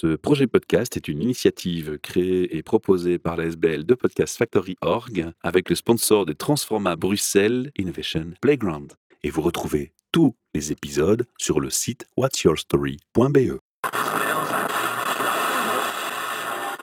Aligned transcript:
Ce 0.00 0.14
projet 0.14 0.46
podcast 0.46 0.96
est 0.96 1.08
une 1.08 1.20
initiative 1.20 1.98
créée 1.98 2.56
et 2.56 2.62
proposée 2.62 3.18
par 3.18 3.36
la 3.36 3.46
SBL 3.46 3.84
de 3.84 3.94
Podcast 3.94 4.38
Factory 4.38 4.76
Org 4.80 5.32
avec 5.42 5.68
le 5.68 5.74
sponsor 5.74 6.24
de 6.24 6.32
Transforma 6.32 6.94
Bruxelles 6.94 7.72
Innovation 7.76 8.26
Playground. 8.40 8.92
Et 9.24 9.30
vous 9.30 9.42
retrouvez 9.42 9.92
tous 10.12 10.36
les 10.54 10.70
épisodes 10.70 11.26
sur 11.36 11.58
le 11.58 11.68
site 11.68 12.06
whatsyourstory.be. 12.16 13.58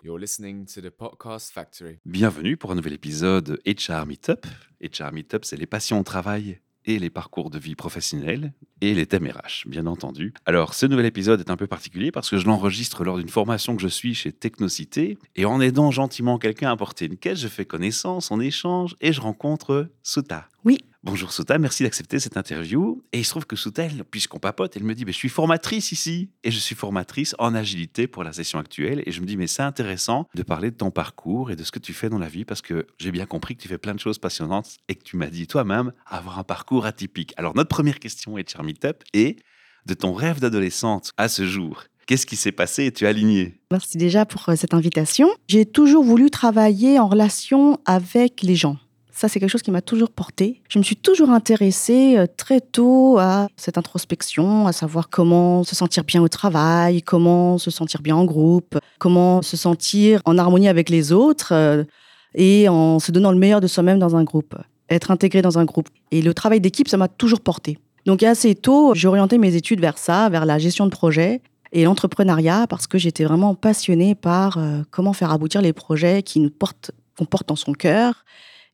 You're 0.04 0.20
listening 0.20 0.66
to 0.66 0.82
the 0.82 0.90
Podcast 0.90 1.54
Factory. 1.54 2.00
Bienvenue 2.04 2.58
pour 2.58 2.74
un 2.74 2.76
nouvel 2.76 2.92
épisode 2.92 3.62
HR 3.66 4.06
Meetup. 4.06 4.46
HR 4.82 5.14
Meetup, 5.14 5.46
c'est 5.46 5.56
les 5.56 5.68
passions 5.68 6.02
au 6.02 6.04
travail 6.04 6.60
et 6.86 7.00
les 7.00 7.10
parcours 7.10 7.50
de 7.50 7.60
vie 7.60 7.76
professionnels 7.76 8.54
et 8.82 8.94
les 8.94 9.06
thèmes 9.06 9.28
RH, 9.28 9.68
bien 9.68 9.86
entendu. 9.86 10.34
Alors, 10.46 10.74
ce 10.74 10.86
nouvel 10.86 11.06
épisode 11.06 11.40
est 11.40 11.50
un 11.50 11.58
peu 11.58 11.68
particulier 11.68 12.12
parce 12.12 12.30
que 12.30 12.38
je 12.38 12.46
l'enregistre 12.46 13.04
lors 13.04 13.18
d'une 13.18 13.30
formation 13.30 13.76
que 13.76 13.82
je 13.82 13.88
suis 13.88 14.14
chez 14.14 14.32
Technocité 14.32 15.18
et 15.36 15.45
en 15.45 15.62
aidant 15.62 15.92
gentiment 15.92 16.38
quelqu'un 16.38 16.72
à 16.72 16.78
porter 16.78 17.06
une 17.06 17.18
caisse, 17.18 17.40
je 17.40 17.48
fais 17.48 17.66
connaissance, 17.66 18.32
on 18.32 18.40
échange 18.40 18.95
et 19.02 19.14
je 19.14 19.22
rencontre 19.22 19.90
Souta. 20.04 20.48
Oui. 20.64 20.80
Bonjour 21.05 21.32
Souta, 21.32 21.59
merci 21.59 21.84
d'accepter 21.84 22.20
cette 22.20 22.36
interview. 22.36 23.04
Et 23.14 23.20
il 23.20 23.26
se 23.26 23.30
trouve 23.30 23.45
que 23.45 23.55
Souta, 23.55 23.84
puisqu'on 24.09 24.40
papote, 24.40 24.76
elle 24.76 24.84
me 24.84 24.95
dit, 24.95 25.05
mais 25.05 25.12
je 25.12 25.18
suis 25.18 25.30
formatrice 25.30 25.91
ici. 25.91 26.31
Et 26.44 26.50
je 26.50 26.58
suis 26.58 26.73
formatrice 26.73 27.36
en 27.38 27.54
agilité 27.54 28.08
pour 28.08 28.23
la 28.23 28.34
session 28.34 28.58
actuelle. 28.58 29.04
Et 29.05 29.12
je 29.12 29.22
me 29.22 29.28
dis, 29.28 29.38
mais 29.38 29.45
c'est 29.45 29.62
intéressant 29.62 30.28
de 30.34 30.41
parler 30.41 30.72
de 30.72 30.76
ton 30.76 30.90
parcours 30.90 31.52
et 31.52 31.55
de 31.55 31.64
ce 31.64 31.72
que 31.72 31.78
tu 31.78 31.94
fais 31.94 32.09
dans 32.09 32.18
la 32.18 32.28
vie, 32.28 32.44
parce 32.44 32.64
que 32.64 32.88
j'ai 32.98 33.12
bien 33.12 33.28
compris 33.28 33.55
que 33.55 33.62
tu 33.62 33.68
fais 33.68 33.78
plein 33.78 33.94
de 33.94 34.00
choses 34.00 34.18
passionnantes 34.18 34.78
et 34.90 34.95
que 34.95 35.04
tu 35.04 35.16
m'as 35.16 35.28
dit 35.28 35.45
toi-même 35.45 35.94
avoir 36.08 36.40
un 36.40 36.44
parcours 36.44 36.88
atypique. 36.88 37.36
Alors 37.38 37.56
notre 37.56 37.70
première 37.70 38.00
question 38.00 38.40
est, 38.40 38.59
Meetup, 38.59 39.03
est 39.14 39.38
de 39.86 39.94
ton 39.94 40.12
rêve 40.12 40.40
d'adolescente 40.40 41.12
à 41.17 41.30
ce 41.30 41.45
jour. 41.45 41.84
Qu'est-ce 42.08 42.26
qui 42.26 42.36
s'est 42.36 42.52
passé? 42.52 42.86
Et 42.86 42.92
tu 42.92 43.06
as 43.06 43.09
aligné 43.09 43.59
Merci 43.72 44.00
déjà 44.00 44.26
pour 44.26 44.50
euh, 44.50 44.56
cette 44.56 44.73
invitation. 44.73 45.30
J'ai 45.48 45.67
toujours 45.67 46.03
voulu 46.03 46.31
travailler 46.31 46.98
en 46.98 47.08
relation 47.08 47.80
avec 47.86 48.42
les 48.42 48.56
gens. 48.56 48.78
Ça, 49.16 49.30
c'est 49.30 49.39
quelque 49.39 49.49
chose 49.49 49.61
qui 49.61 49.71
m'a 49.71 49.81
toujours 49.81 50.09
porté. 50.09 50.61
Je 50.67 50.77
me 50.77 50.83
suis 50.83 50.97
toujours 50.97 51.30
intéressée 51.30 52.17
euh, 52.17 52.25
très 52.35 52.59
tôt 52.59 53.17
à 53.17 53.47
cette 53.55 53.77
introspection, 53.77 54.67
à 54.67 54.73
savoir 54.73 55.09
comment 55.09 55.63
se 55.63 55.73
sentir 55.73 56.03
bien 56.03 56.21
au 56.21 56.27
travail, 56.27 57.02
comment 57.02 57.58
se 57.58 57.71
sentir 57.71 58.02
bien 58.02 58.17
en 58.17 58.25
groupe, 58.25 58.77
comment 58.99 59.41
se 59.41 59.55
sentir 59.55 60.21
en 60.25 60.38
harmonie 60.38 60.67
avec 60.67 60.89
les 60.89 61.13
autres 61.13 61.53
euh, 61.53 61.86
et 62.33 62.67
en 62.67 62.99
se 62.99 63.13
donnant 63.13 63.31
le 63.31 63.38
meilleur 63.38 63.61
de 63.61 63.67
soi-même 63.67 63.99
dans 63.99 64.17
un 64.17 64.25
groupe, 64.25 64.53
être 64.89 65.11
intégré 65.11 65.41
dans 65.41 65.58
un 65.58 65.63
groupe. 65.63 65.88
Et 66.11 66.21
le 66.21 66.33
travail 66.33 66.59
d'équipe, 66.59 66.89
ça 66.89 66.97
m'a 66.97 67.08
toujours 67.08 67.39
porté. 67.39 67.77
Donc 68.05 68.21
assez 68.21 68.53
tôt, 68.53 68.93
j'ai 68.95 69.08
orienté 69.08 69.38
mes 69.38 69.55
études 69.55 69.80
vers 69.80 69.97
ça, 69.97 70.27
vers 70.27 70.45
la 70.45 70.59
gestion 70.59 70.88
de 70.88 70.91
projet 70.91 71.41
et 71.71 71.86
l'entrepreneuriat 71.86 72.67
parce 72.67 72.86
que 72.86 72.97
j'étais 72.97 73.23
vraiment 73.23 73.55
passionnée 73.55 74.13
par 74.13 74.58
euh, 74.58 74.81
comment 74.91 75.13
faire 75.13 75.31
aboutir 75.31 75.61
les 75.61 75.71
projets 75.71 76.21
qui 76.21 76.41
nous 76.41 76.49
portent, 76.49 76.91
qu'on 77.17 77.25
porte 77.25 77.47
dans 77.47 77.55
son 77.55 77.71
cœur 77.71 78.25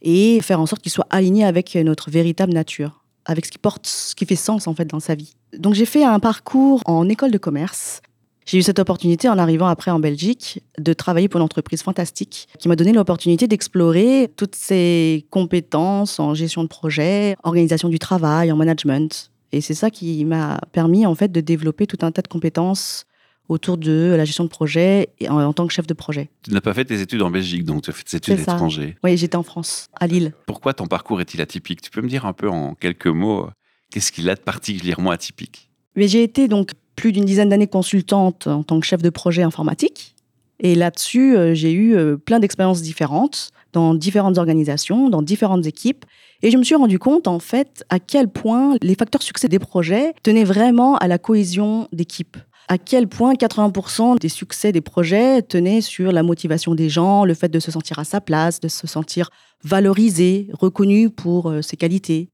et 0.01 0.41
faire 0.41 0.59
en 0.59 0.65
sorte 0.65 0.81
qu'il 0.81 0.91
soit 0.91 1.07
aligné 1.09 1.45
avec 1.45 1.75
notre 1.75 2.09
véritable 2.09 2.53
nature, 2.53 3.03
avec 3.25 3.45
ce 3.45 3.51
qui 3.51 3.57
porte, 3.57 3.87
ce 3.87 4.15
qui 4.15 4.25
fait 4.25 4.35
sens 4.35 4.67
en 4.67 4.73
fait 4.73 4.85
dans 4.85 4.99
sa 4.99 5.15
vie. 5.15 5.35
Donc 5.57 5.73
j'ai 5.73 5.85
fait 5.85 6.03
un 6.03 6.19
parcours 6.19 6.81
en 6.85 7.07
école 7.09 7.31
de 7.31 7.37
commerce. 7.37 8.01
J'ai 8.45 8.57
eu 8.57 8.63
cette 8.63 8.79
opportunité 8.79 9.29
en 9.29 9.37
arrivant 9.37 9.67
après 9.67 9.91
en 9.91 9.99
Belgique 9.99 10.63
de 10.79 10.93
travailler 10.93 11.29
pour 11.29 11.39
une 11.39 11.45
entreprise 11.45 11.83
fantastique 11.83 12.47
qui 12.57 12.67
m'a 12.67 12.75
donné 12.75 12.91
l'opportunité 12.91 13.47
d'explorer 13.47 14.31
toutes 14.35 14.55
ces 14.55 15.25
compétences 15.29 16.19
en 16.19 16.33
gestion 16.33 16.63
de 16.63 16.67
projet, 16.67 17.35
organisation 17.43 17.87
du 17.87 17.99
travail, 17.99 18.51
en 18.51 18.55
management. 18.55 19.29
Et 19.51 19.61
c'est 19.61 19.73
ça 19.73 19.89
qui 19.89 20.25
m'a 20.25 20.59
permis 20.71 21.05
en 21.05 21.13
fait 21.13 21.31
de 21.31 21.41
développer 21.41 21.85
tout 21.85 21.99
un 22.01 22.11
tas 22.11 22.21
de 22.21 22.27
compétences 22.27 23.05
autour 23.51 23.77
de 23.77 24.13
la 24.15 24.23
gestion 24.23 24.45
de 24.45 24.49
projet 24.49 25.09
et 25.19 25.27
en, 25.27 25.51
tant 25.51 25.67
que 25.67 25.73
chef 25.73 25.85
de 25.85 25.93
projet. 25.93 26.29
Tu 26.43 26.51
n'as 26.51 26.61
pas 26.61 26.73
fait 26.73 26.85
tes 26.85 27.01
études 27.01 27.21
en 27.21 27.29
Belgique, 27.29 27.65
donc 27.65 27.81
tu 27.81 27.89
as 27.89 27.93
fait 27.93 28.03
tes 28.03 28.15
études 28.17 28.33
à 28.35 28.37
l'étranger. 28.37 28.95
Oui, 29.03 29.17
j'étais 29.17 29.35
en 29.35 29.43
France, 29.43 29.89
à 29.99 30.07
Lille. 30.07 30.33
Pourquoi 30.47 30.73
ton 30.73 30.87
parcours 30.87 31.19
est-il 31.19 31.41
atypique? 31.41 31.81
Tu 31.81 31.91
peux 31.91 32.01
me 32.01 32.07
dire 32.07 32.25
un 32.25 32.31
peu 32.31 32.49
en 32.49 32.75
quelques 32.75 33.07
mots 33.07 33.49
qu'est-ce 33.91 34.13
qu'il 34.13 34.29
a 34.29 34.35
de 34.35 34.39
particulièrement 34.39 35.11
atypique? 35.11 35.69
Mais 35.97 36.07
j'ai 36.07 36.23
été 36.23 36.47
donc 36.47 36.71
plus 36.95 37.11
d'une 37.11 37.25
dizaine 37.25 37.49
d'années 37.49 37.67
consultante 37.67 38.47
en 38.47 38.63
tant 38.63 38.79
que 38.79 38.85
chef 38.85 39.01
de 39.01 39.09
projet 39.09 39.43
informatique. 39.43 40.15
Et 40.61 40.75
là-dessus, 40.75 41.35
euh, 41.35 41.53
j'ai 41.53 41.73
eu 41.73 41.95
euh, 41.95 42.15
plein 42.15 42.39
d'expériences 42.39 42.81
différentes 42.81 43.51
dans 43.73 43.95
différentes 43.95 44.37
organisations, 44.37 45.09
dans 45.09 45.21
différentes 45.21 45.65
équipes. 45.65 46.05
Et 46.41 46.51
je 46.51 46.57
me 46.57 46.63
suis 46.63 46.75
rendu 46.75 46.99
compte, 46.99 47.27
en 47.27 47.39
fait, 47.39 47.83
à 47.89 47.99
quel 47.99 48.29
point 48.29 48.75
les 48.81 48.95
facteurs 48.95 49.23
succès 49.23 49.49
des 49.49 49.59
projets 49.59 50.13
tenaient 50.23 50.43
vraiment 50.45 50.95
à 50.97 51.07
la 51.07 51.17
cohésion 51.17 51.89
d'équipe 51.91 52.37
à 52.71 52.77
quel 52.77 53.09
point 53.09 53.33
80% 53.33 54.17
des 54.17 54.29
succès 54.29 54.71
des 54.71 54.79
projets 54.79 55.41
tenaient 55.41 55.81
sur 55.81 56.13
la 56.13 56.23
motivation 56.23 56.73
des 56.73 56.87
gens, 56.87 57.25
le 57.25 57.33
fait 57.33 57.49
de 57.49 57.59
se 57.59 57.69
sentir 57.69 57.99
à 57.99 58.05
sa 58.05 58.21
place, 58.21 58.61
de 58.61 58.69
se 58.69 58.87
sentir 58.87 59.29
valorisé, 59.61 60.47
reconnu 60.53 61.09
pour 61.09 61.49
euh, 61.49 61.61
ses 61.61 61.75
qualités. 61.75 62.29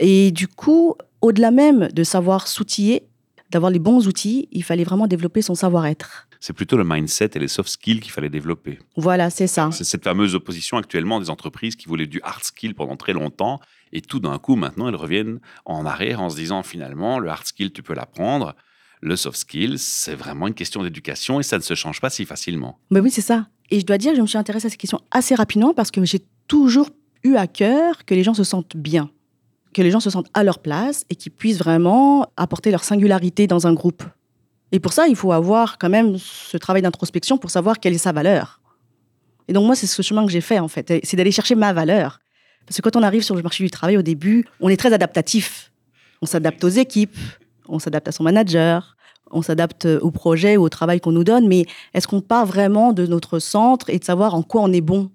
Et 0.00 0.32
du 0.32 0.48
coup, 0.48 0.96
au-delà 1.22 1.50
même 1.50 1.88
de 1.94 2.04
savoir 2.04 2.46
s'outiller, 2.46 3.08
d'avoir 3.50 3.70
les 3.70 3.78
bons 3.78 4.06
outils, 4.06 4.50
il 4.52 4.64
fallait 4.64 4.84
vraiment 4.84 5.06
développer 5.06 5.40
son 5.40 5.54
savoir-être. 5.54 6.28
C'est 6.40 6.52
plutôt 6.52 6.76
le 6.76 6.84
mindset 6.84 7.30
et 7.34 7.38
les 7.38 7.48
soft 7.48 7.70
skills 7.70 8.00
qu'il 8.00 8.12
fallait 8.12 8.28
développer. 8.28 8.78
Voilà, 8.96 9.30
c'est 9.30 9.46
ça. 9.46 9.70
C'est 9.72 9.84
cette 9.84 10.04
fameuse 10.04 10.34
opposition 10.34 10.76
actuellement 10.76 11.20
des 11.20 11.30
entreprises 11.30 11.74
qui 11.74 11.88
voulaient 11.88 12.06
du 12.06 12.20
hard 12.22 12.44
skill 12.44 12.74
pendant 12.74 12.96
très 12.96 13.14
longtemps 13.14 13.60
et 13.92 14.02
tout 14.02 14.20
d'un 14.20 14.38
coup, 14.38 14.56
maintenant, 14.56 14.90
elles 14.90 14.94
reviennent 14.94 15.40
en 15.64 15.86
arrière 15.86 16.20
en 16.20 16.28
se 16.28 16.36
disant 16.36 16.62
finalement, 16.62 17.18
le 17.18 17.30
hard 17.30 17.46
skill, 17.46 17.72
tu 17.72 17.82
peux 17.82 17.94
l'apprendre, 17.94 18.54
le 19.00 19.16
soft 19.16 19.38
skills, 19.38 19.78
c'est 19.78 20.14
vraiment 20.14 20.48
une 20.48 20.54
question 20.54 20.82
d'éducation 20.82 21.40
et 21.40 21.42
ça 21.42 21.56
ne 21.56 21.62
se 21.62 21.74
change 21.74 22.00
pas 22.00 22.10
si 22.10 22.24
facilement. 22.24 22.78
Mais 22.90 23.00
oui, 23.00 23.10
c'est 23.10 23.20
ça. 23.20 23.46
Et 23.70 23.80
je 23.80 23.86
dois 23.86 23.98
dire, 23.98 24.14
je 24.14 24.20
me 24.20 24.26
suis 24.26 24.38
intéressée 24.38 24.66
à 24.66 24.70
cette 24.70 24.80
question 24.80 25.00
assez 25.10 25.34
rapidement 25.34 25.74
parce 25.74 25.90
que 25.90 26.04
j'ai 26.04 26.20
toujours 26.46 26.88
eu 27.22 27.36
à 27.36 27.46
cœur 27.46 28.04
que 28.04 28.14
les 28.14 28.22
gens 28.22 28.34
se 28.34 28.44
sentent 28.44 28.76
bien, 28.76 29.10
que 29.74 29.82
les 29.82 29.90
gens 29.90 30.00
se 30.00 30.10
sentent 30.10 30.30
à 30.34 30.44
leur 30.44 30.58
place 30.60 31.04
et 31.10 31.16
qu'ils 31.16 31.32
puissent 31.32 31.58
vraiment 31.58 32.26
apporter 32.36 32.70
leur 32.70 32.84
singularité 32.84 33.46
dans 33.46 33.66
un 33.66 33.74
groupe. 33.74 34.02
Et 34.72 34.80
pour 34.80 34.92
ça, 34.92 35.08
il 35.08 35.16
faut 35.16 35.32
avoir 35.32 35.78
quand 35.78 35.88
même 35.88 36.16
ce 36.18 36.56
travail 36.56 36.82
d'introspection 36.82 37.38
pour 37.38 37.50
savoir 37.50 37.78
quelle 37.80 37.94
est 37.94 37.98
sa 37.98 38.12
valeur. 38.12 38.60
Et 39.48 39.52
donc 39.52 39.64
moi, 39.64 39.74
c'est 39.74 39.86
ce 39.86 40.02
chemin 40.02 40.26
que 40.26 40.32
j'ai 40.32 40.42
fait 40.42 40.58
en 40.58 40.68
fait, 40.68 41.00
c'est 41.04 41.16
d'aller 41.16 41.32
chercher 41.32 41.54
ma 41.54 41.72
valeur. 41.72 42.20
Parce 42.66 42.76
que 42.76 42.82
quand 42.82 42.96
on 42.96 43.02
arrive 43.02 43.22
sur 43.22 43.34
le 43.34 43.42
marché 43.42 43.64
du 43.64 43.70
travail 43.70 43.96
au 43.96 44.02
début, 44.02 44.44
on 44.60 44.68
est 44.68 44.76
très 44.76 44.92
adaptatif. 44.92 45.72
On 46.20 46.26
s'adapte 46.26 46.62
aux 46.64 46.68
équipes, 46.68 47.16
on 47.68 47.78
s'adapte 47.78 48.08
à 48.08 48.12
son 48.12 48.24
manager, 48.24 48.96
on 49.30 49.42
s'adapte 49.42 49.86
au 49.86 50.10
projet 50.10 50.56
ou 50.56 50.62
au 50.62 50.68
travail 50.68 51.00
qu'on 51.00 51.12
nous 51.12 51.24
donne, 51.24 51.46
mais 51.46 51.66
est-ce 51.94 52.08
qu'on 52.08 52.20
part 52.20 52.46
vraiment 52.46 52.92
de 52.92 53.06
notre 53.06 53.38
centre 53.38 53.90
et 53.90 53.98
de 53.98 54.04
savoir 54.04 54.34
en 54.34 54.42
quoi 54.42 54.62
on 54.62 54.72
est 54.72 54.80
bon 54.80 55.10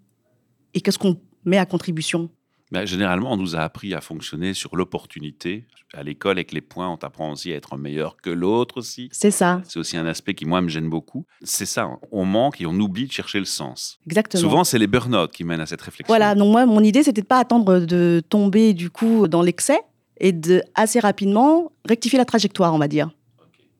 et 0.74 0.82
qu'est-ce 0.82 1.00
qu'on 1.00 1.18
met 1.46 1.58
à 1.58 1.66
contribution? 1.66 2.30
Ben, 2.72 2.86
Généralement, 2.86 3.32
on 3.32 3.38
nous 3.38 3.56
a 3.56 3.60
appris 3.60 3.94
à 3.94 4.02
fonctionner 4.02 4.56
sur 4.56 4.76
l'opportunité. 4.76 5.66
À 5.94 6.02
l'école, 6.02 6.38
avec 6.38 6.52
les 6.54 6.62
points, 6.62 6.90
on 6.90 6.98
t'apprend 6.98 7.32
aussi 7.32 7.54
à 7.54 7.56
être 7.56 7.78
meilleur 7.78 8.18
que 8.18 8.32
l'autre 8.32 8.78
aussi. 8.78 9.10
C'est 9.12 9.30
ça. 9.30 9.62
C'est 9.64 9.78
aussi 9.78 9.96
un 9.96 10.08
aspect 10.08 10.34
qui, 10.34 10.46
moi, 10.46 10.60
me 10.60 10.70
gêne 10.70 10.90
beaucoup. 10.90 11.24
C'est 11.44 11.68
ça, 11.68 11.88
on 12.12 12.26
manque 12.26 12.62
et 12.62 12.66
on 12.66 12.74
oublie 12.74 13.06
de 13.06 13.12
chercher 13.12 13.38
le 13.38 13.46
sens. 13.46 14.00
Exactement. 14.08 14.42
Souvent, 14.42 14.64
c'est 14.64 14.80
les 14.80 14.88
burn-out 14.88 15.32
qui 15.32 15.44
mènent 15.44 15.60
à 15.60 15.68
cette 15.68 15.84
réflexion. 15.84 16.08
Voilà, 16.12 16.34
donc 16.34 16.52
moi, 16.52 16.66
mon 16.66 16.82
idée, 16.82 17.04
c'était 17.04 17.22
de 17.22 17.28
pas 17.28 17.38
attendre 17.38 17.82
de 17.82 18.24
tomber 18.28 18.74
du 18.74 18.90
coup 18.90 19.28
dans 19.28 19.44
l'excès, 19.44 19.80
et 20.20 20.32
de 20.32 20.62
assez 20.76 21.00
rapidement 21.00 21.72
rectifier 21.86 22.18
la 22.18 22.26
trajectoire, 22.26 22.74
on 22.74 22.80
va 22.80 22.88
dire. 22.88 23.12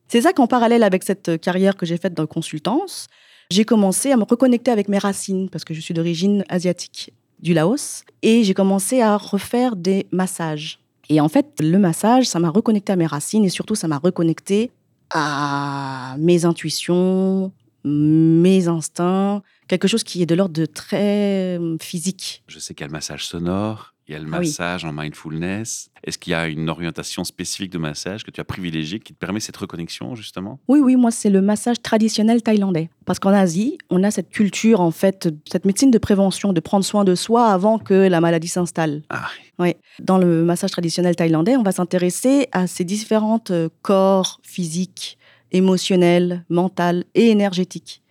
C'est 0.08 0.22
ça 0.22 0.32
qu'en 0.32 0.46
parallèle 0.46 0.82
avec 0.82 1.02
cette 1.02 1.40
carrière 1.40 1.76
que 1.76 1.86
j'ai 1.86 1.96
faite 1.96 2.14
dans 2.14 2.26
consultance, 2.26 3.08
j'ai 3.50 3.64
commencé 3.64 4.12
à 4.12 4.16
me 4.16 4.24
reconnecter 4.24 4.70
avec 4.70 4.88
mes 4.88 4.98
racines 4.98 5.48
parce 5.48 5.64
que 5.64 5.74
je 5.74 5.80
suis 5.80 5.94
d'origine 5.94 6.44
asiatique 6.48 7.12
du 7.40 7.54
Laos 7.54 8.04
et 8.22 8.44
j'ai 8.44 8.54
commencé 8.54 9.00
à 9.00 9.16
refaire 9.16 9.76
des 9.76 10.06
massages. 10.12 10.80
Et 11.08 11.20
en 11.20 11.28
fait, 11.28 11.60
le 11.60 11.78
massage, 11.78 12.26
ça 12.26 12.38
m'a 12.38 12.48
reconnecté 12.48 12.92
à 12.92 12.96
mes 12.96 13.06
racines 13.06 13.44
et 13.44 13.50
surtout 13.50 13.74
ça 13.74 13.88
m'a 13.88 13.98
reconnecté 13.98 14.70
à 15.10 16.16
mes 16.18 16.44
intuitions, 16.44 17.52
mes 17.84 18.68
instincts, 18.68 19.42
quelque 19.68 19.88
chose 19.88 20.02
qui 20.02 20.22
est 20.22 20.26
de 20.26 20.34
l'ordre 20.34 20.54
de 20.54 20.66
très 20.66 21.58
physique. 21.80 22.42
Je 22.48 22.58
sais 22.58 22.74
qu'il 22.74 22.82
y 22.82 22.84
a 22.84 22.88
le 22.88 22.92
massage 22.92 23.26
sonore, 23.26 23.93
il 24.06 24.12
y 24.12 24.16
a 24.16 24.18
le 24.18 24.26
ah 24.32 24.40
massage 24.40 24.84
en 24.84 24.92
mindfulness. 24.92 25.88
Est-ce 26.04 26.18
qu'il 26.18 26.32
y 26.32 26.34
a 26.34 26.46
une 26.46 26.68
orientation 26.68 27.24
spécifique 27.24 27.72
de 27.72 27.78
massage 27.78 28.22
que 28.22 28.30
tu 28.30 28.40
as 28.40 28.44
privilégiée 28.44 29.00
qui 29.00 29.14
te 29.14 29.18
permet 29.18 29.40
cette 29.40 29.56
reconnexion 29.56 30.14
justement? 30.14 30.60
Oui, 30.68 30.80
oui, 30.80 30.96
moi 30.96 31.10
c'est 31.10 31.30
le 31.30 31.40
massage 31.40 31.80
traditionnel 31.80 32.42
thaïlandais. 32.42 32.90
Parce 33.06 33.18
qu'en 33.18 33.32
Asie, 33.32 33.78
on 33.88 34.02
a 34.02 34.10
cette 34.10 34.28
culture 34.28 34.80
en 34.80 34.90
fait, 34.90 35.28
cette 35.50 35.64
médecine 35.64 35.90
de 35.90 35.98
prévention, 35.98 36.52
de 36.52 36.60
prendre 36.60 36.84
soin 36.84 37.04
de 37.04 37.14
soi 37.14 37.46
avant 37.46 37.78
que 37.78 37.94
la 37.94 38.20
maladie 38.20 38.48
s'installe. 38.48 39.02
Ah. 39.08 39.28
Oui. 39.58 39.74
Dans 40.00 40.18
le 40.18 40.44
massage 40.44 40.72
traditionnel 40.72 41.16
thaïlandais, 41.16 41.56
on 41.56 41.62
va 41.62 41.72
s'intéresser 41.72 42.48
à 42.52 42.66
ces 42.66 42.84
différents 42.84 43.42
euh, 43.50 43.68
corps 43.82 44.40
physiques, 44.42 45.16
émotionnels, 45.52 46.44
mentaux 46.50 47.04
et 47.14 47.30
énergétiques. 47.30 48.02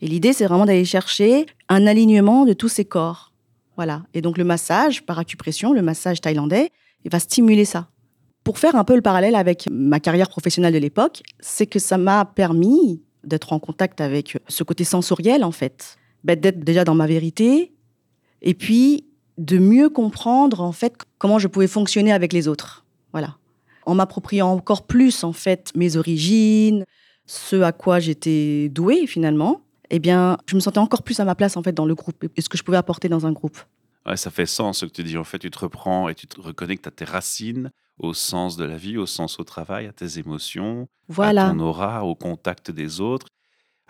Et 0.00 0.08
l'idée, 0.08 0.32
c'est 0.32 0.46
vraiment 0.46 0.66
d'aller 0.66 0.84
chercher 0.84 1.46
un 1.68 1.86
alignement 1.86 2.44
de 2.44 2.52
tous 2.52 2.68
ces 2.68 2.84
corps 2.84 3.32
voilà. 3.78 4.02
Et 4.12 4.22
donc 4.22 4.38
le 4.38 4.44
massage 4.44 5.06
par 5.06 5.20
acupression, 5.20 5.72
le 5.72 5.82
massage 5.82 6.20
thaïlandais, 6.20 6.70
va 7.10 7.20
stimuler 7.20 7.64
ça. 7.64 7.88
Pour 8.42 8.58
faire 8.58 8.74
un 8.74 8.82
peu 8.82 8.96
le 8.96 9.02
parallèle 9.02 9.36
avec 9.36 9.68
ma 9.70 10.00
carrière 10.00 10.28
professionnelle 10.28 10.74
de 10.74 10.78
l'époque, 10.78 11.22
c'est 11.38 11.66
que 11.66 11.78
ça 11.78 11.96
m'a 11.96 12.24
permis 12.24 13.00
d'être 13.22 13.52
en 13.52 13.60
contact 13.60 14.00
avec 14.00 14.36
ce 14.48 14.64
côté 14.64 14.82
sensoriel, 14.82 15.44
en 15.44 15.52
fait, 15.52 15.96
d'être 16.24 16.58
déjà 16.58 16.82
dans 16.82 16.96
ma 16.96 17.06
vérité, 17.06 17.72
et 18.42 18.54
puis 18.54 19.06
de 19.38 19.58
mieux 19.58 19.90
comprendre, 19.90 20.60
en 20.60 20.72
fait, 20.72 20.94
comment 21.18 21.38
je 21.38 21.46
pouvais 21.46 21.68
fonctionner 21.68 22.12
avec 22.12 22.32
les 22.32 22.48
autres. 22.48 22.84
Voilà. 23.12 23.36
En 23.86 23.94
m'appropriant 23.94 24.50
encore 24.52 24.86
plus, 24.86 25.22
en 25.22 25.32
fait, 25.32 25.70
mes 25.76 25.96
origines, 25.96 26.84
ce 27.26 27.62
à 27.62 27.70
quoi 27.70 28.00
j'étais 28.00 28.70
douée, 28.70 29.06
finalement, 29.06 29.62
eh 29.90 29.98
bien, 29.98 30.38
je 30.46 30.54
me 30.54 30.60
sentais 30.60 30.78
encore 30.78 31.02
plus 31.02 31.18
à 31.20 31.24
ma 31.24 31.34
place, 31.34 31.56
en 31.56 31.62
fait, 31.62 31.72
dans 31.72 31.86
le 31.86 31.94
groupe, 31.94 32.24
et 32.36 32.40
ce 32.40 32.48
que 32.48 32.58
je 32.58 32.62
pouvais 32.62 32.76
apporter 32.76 33.08
dans 33.08 33.26
un 33.26 33.32
groupe. 33.32 33.58
Ouais, 34.06 34.16
ça 34.16 34.30
fait 34.30 34.46
sens 34.46 34.78
ce 34.78 34.86
que 34.86 34.92
tu 34.92 35.02
dis. 35.04 35.16
En 35.18 35.24
fait, 35.24 35.38
tu 35.38 35.50
te 35.50 35.58
reprends 35.58 36.08
et 36.08 36.14
tu 36.14 36.26
te 36.26 36.40
reconnectes 36.40 36.86
à 36.86 36.90
tes 36.90 37.04
racines, 37.04 37.70
au 37.98 38.14
sens 38.14 38.56
de 38.56 38.64
la 38.64 38.76
vie, 38.76 38.96
au 38.96 39.06
sens 39.06 39.38
au 39.40 39.44
travail, 39.44 39.86
à 39.86 39.92
tes 39.92 40.18
émotions, 40.18 40.88
Voilà. 41.08 41.48
à 41.48 41.50
ton 41.50 41.58
aura, 41.60 42.04
au 42.04 42.14
contact 42.14 42.70
des 42.70 43.00
autres. 43.00 43.26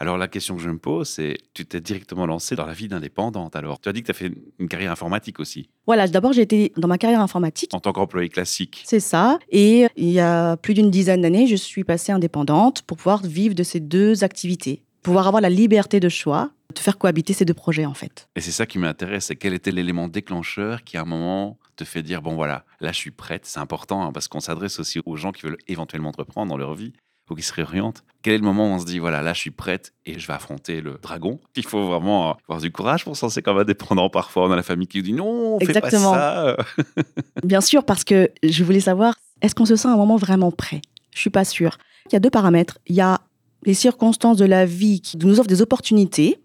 Alors 0.01 0.17
la 0.17 0.29
question 0.29 0.55
que 0.57 0.63
je 0.63 0.71
me 0.71 0.79
pose, 0.79 1.09
c'est, 1.09 1.37
tu 1.55 1.67
t'es 1.67 1.81
directement 1.81 2.25
lancé 2.25 2.55
dans 2.55 2.67
la 2.67 2.73
vie 2.73 2.87
d'indépendante. 2.87 3.57
Alors, 3.57 3.81
tu 3.81 3.89
as 3.89 3.93
dit 3.93 4.01
que 4.03 4.07
tu 4.07 4.11
as 4.13 4.15
fait 4.15 4.33
une 4.61 4.69
carrière 4.69 4.93
informatique 4.93 5.41
aussi, 5.41 5.71
Voilà, 5.87 6.07
d'abord, 6.07 6.33
j'ai 6.33 6.43
été 6.43 6.73
dans 6.77 6.87
ma 6.87 6.99
carrière 6.99 7.21
informatique. 7.21 7.75
en 7.75 7.81
tant 7.81 7.93
qu'employé 7.93 8.29
classique. 8.29 8.83
C'est 8.87 9.01
ça. 9.01 9.41
Et 9.51 9.89
il 9.97 10.11
y 10.11 10.21
a 10.21 10.57
plus 10.57 10.75
d'une 10.75 10.91
dizaine 10.91 11.21
d'années, 11.23 11.49
je 11.49 11.57
suis 11.57 11.83
passée 11.83 12.13
indépendante 12.13 12.83
pour 12.83 12.97
pouvoir 12.97 13.23
vivre 13.25 13.57
de 13.57 13.65
ces 13.65 13.81
deux 13.81 14.23
activités, 14.23 14.85
pouvoir 15.03 15.27
avoir 15.27 15.41
la 15.41 15.51
liberté 15.51 16.01
de 16.01 16.09
choix, 16.09 16.51
de 16.75 16.79
faire 16.79 16.99
cohabiter 16.99 17.33
ces 17.33 17.45
deux 17.45 17.55
projets, 17.55 17.87
en 17.87 17.95
fait. 17.95 18.29
Et 18.37 18.41
c'est 18.41 18.51
ça 18.51 18.67
qui 18.67 18.79
m'intéresse, 18.79 19.27
c'est 19.27 19.37
quel 19.37 19.55
était 19.55 19.71
l'élément 19.71 20.09
déclencheur 20.09 20.85
qui, 20.85 20.97
à 20.97 21.03
un 21.03 21.05
moment, 21.05 21.59
te 21.77 21.85
fait 21.85 22.03
dire, 22.03 22.21
bon 22.21 22.35
voilà, 22.35 22.65
là 22.81 22.93
je 22.93 22.97
suis 22.99 23.11
prête. 23.11 23.47
C'est 23.47 23.61
important 23.61 24.03
hein, 24.03 24.13
parce 24.13 24.29
qu'on 24.29 24.41
s'adresse 24.41 24.79
aussi 24.79 25.01
aux 25.07 25.17
gens 25.17 25.33
qui 25.33 25.43
veulent 25.43 25.59
éventuellement 25.69 26.11
entreprendre 26.11 26.51
dans 26.51 26.59
leur 26.59 26.75
vie 26.75 26.93
ou 27.31 27.35
qui 27.35 27.43
se 27.43 27.53
réorientent. 27.53 28.05
Quel 28.23 28.35
est 28.35 28.39
le 28.39 28.45
moment 28.45 28.71
où 28.71 28.75
on 28.75 28.79
se 28.79 28.85
dit, 28.85 28.99
voilà, 28.99 29.23
là 29.23 29.33
je 29.33 29.41
suis 29.41 29.51
prête 29.51 29.93
et 30.07 30.19
je 30.19 30.27
vais 30.27 30.33
affronter 30.33 30.81
le 30.81 30.99
dragon? 31.01 31.41
Il 31.57 31.65
faut 31.65 31.87
vraiment 31.87 32.37
avoir 32.49 32.61
du 32.61 32.73
courage 32.73 33.05
pour 33.05 33.17
se 33.17 33.25
lancer 33.25 33.43
comme 33.43 33.59
indépendant. 33.59 34.11
Parfois, 34.11 34.49
on 34.49 34.51
a 34.51 34.57
la 34.57 34.63
famille 34.63 34.89
qui 34.89 35.03
dit, 35.03 35.13
non, 35.13 35.59
fais 35.59 35.67
Exactement. 35.67 36.13
pas 36.13 36.57
ça. 36.57 36.83
Bien 37.45 37.61
sûr, 37.61 37.85
parce 37.85 38.05
que 38.05 38.31
je 38.43 38.65
voulais 38.65 38.81
savoir, 38.81 39.15
est-ce 39.41 39.55
qu'on 39.55 39.67
se 39.67 39.77
sent 39.77 39.89
à 39.89 39.93
un 39.93 39.97
moment 39.97 40.17
vraiment 40.17 40.51
prêt? 40.51 40.81
Je 41.15 41.21
suis 41.21 41.31
pas 41.31 41.45
sûre. 41.45 41.79
Il 42.07 42.15
y 42.15 42.17
a 42.17 42.21
deux 42.21 42.31
paramètres. 42.31 42.79
Il 42.87 42.97
y 42.97 43.01
a 43.01 43.21
les 43.65 43.75
circonstances 43.75 44.37
de 44.37 44.45
la 44.45 44.67
vie 44.67 45.01
qui 45.01 45.17
nous 45.17 45.39
offrent 45.41 45.49
des 45.49 45.63
opportunités, 45.63 46.41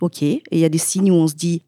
ok, 0.00 0.22
et 0.22 0.42
il 0.50 0.58
y 0.58 0.64
a 0.64 0.68
des 0.68 0.78
signes 0.78 1.10
où 1.10 1.14
on 1.14 1.26
se 1.26 1.34
dit, 1.34 1.62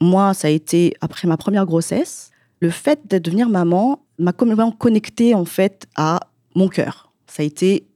moi, 0.00 0.34
ça 0.34 0.48
a 0.48 0.50
été 0.50 0.94
après 1.00 1.26
ma 1.26 1.36
première 1.36 1.66
grossesse, 1.66 2.30
le 2.60 2.70
fait 2.70 3.00
de 3.08 3.18
devenir 3.18 3.48
maman 3.48 4.00
m'a 4.18 4.32
complètement 4.32 4.72
connectée 4.72 5.34
en 5.34 5.44
fait 5.44 5.86
à 5.94 6.20
mon 6.54 6.68
cœur. 6.68 7.12
Ça 7.26 7.42
a 7.42 7.46
été 7.46 7.86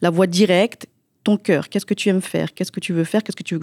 la 0.00 0.10
voie 0.10 0.26
directe, 0.26 0.86
ton 1.24 1.36
cœur. 1.36 1.68
Qu'est-ce 1.68 1.86
que 1.86 1.94
tu 1.94 2.08
aimes 2.08 2.22
faire? 2.22 2.54
Qu'est-ce 2.54 2.72
que 2.72 2.80
tu 2.80 2.92
veux 2.92 3.04
faire? 3.04 3.22
Qu'est-ce 3.22 3.36
que 3.36 3.42
tu 3.42 3.58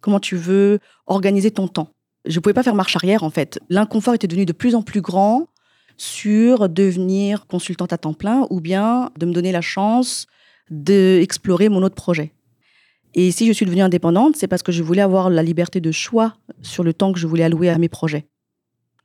comment 0.00 0.20
tu 0.20 0.36
veux 0.36 0.78
organiser 1.06 1.50
ton 1.50 1.68
temps? 1.68 1.90
Je 2.24 2.36
ne 2.36 2.40
pouvais 2.40 2.54
pas 2.54 2.62
faire 2.62 2.74
marche 2.74 2.96
arrière 2.96 3.22
en 3.22 3.30
fait. 3.30 3.58
L'inconfort 3.68 4.14
était 4.14 4.26
devenu 4.26 4.46
de 4.46 4.52
plus 4.52 4.74
en 4.74 4.82
plus 4.82 5.00
grand 5.00 5.48
sur 5.96 6.68
devenir 6.68 7.46
consultante 7.46 7.92
à 7.92 7.98
temps 7.98 8.14
plein 8.14 8.46
ou 8.48 8.60
bien 8.60 9.10
de 9.18 9.26
me 9.26 9.32
donner 9.32 9.52
la 9.52 9.60
chance 9.60 10.26
d'explorer 10.70 11.68
mon 11.68 11.82
autre 11.82 11.94
projet. 11.94 12.32
Et 13.14 13.32
si 13.32 13.46
je 13.46 13.52
suis 13.52 13.66
devenue 13.66 13.82
indépendante, 13.82 14.36
c'est 14.36 14.46
parce 14.46 14.62
que 14.62 14.72
je 14.72 14.82
voulais 14.82 15.02
avoir 15.02 15.30
la 15.30 15.42
liberté 15.42 15.80
de 15.80 15.90
choix 15.90 16.34
sur 16.62 16.84
le 16.84 16.94
temps 16.94 17.12
que 17.12 17.18
je 17.18 17.26
voulais 17.26 17.44
allouer 17.44 17.68
à 17.68 17.78
mes 17.78 17.88
projets. 17.88 18.26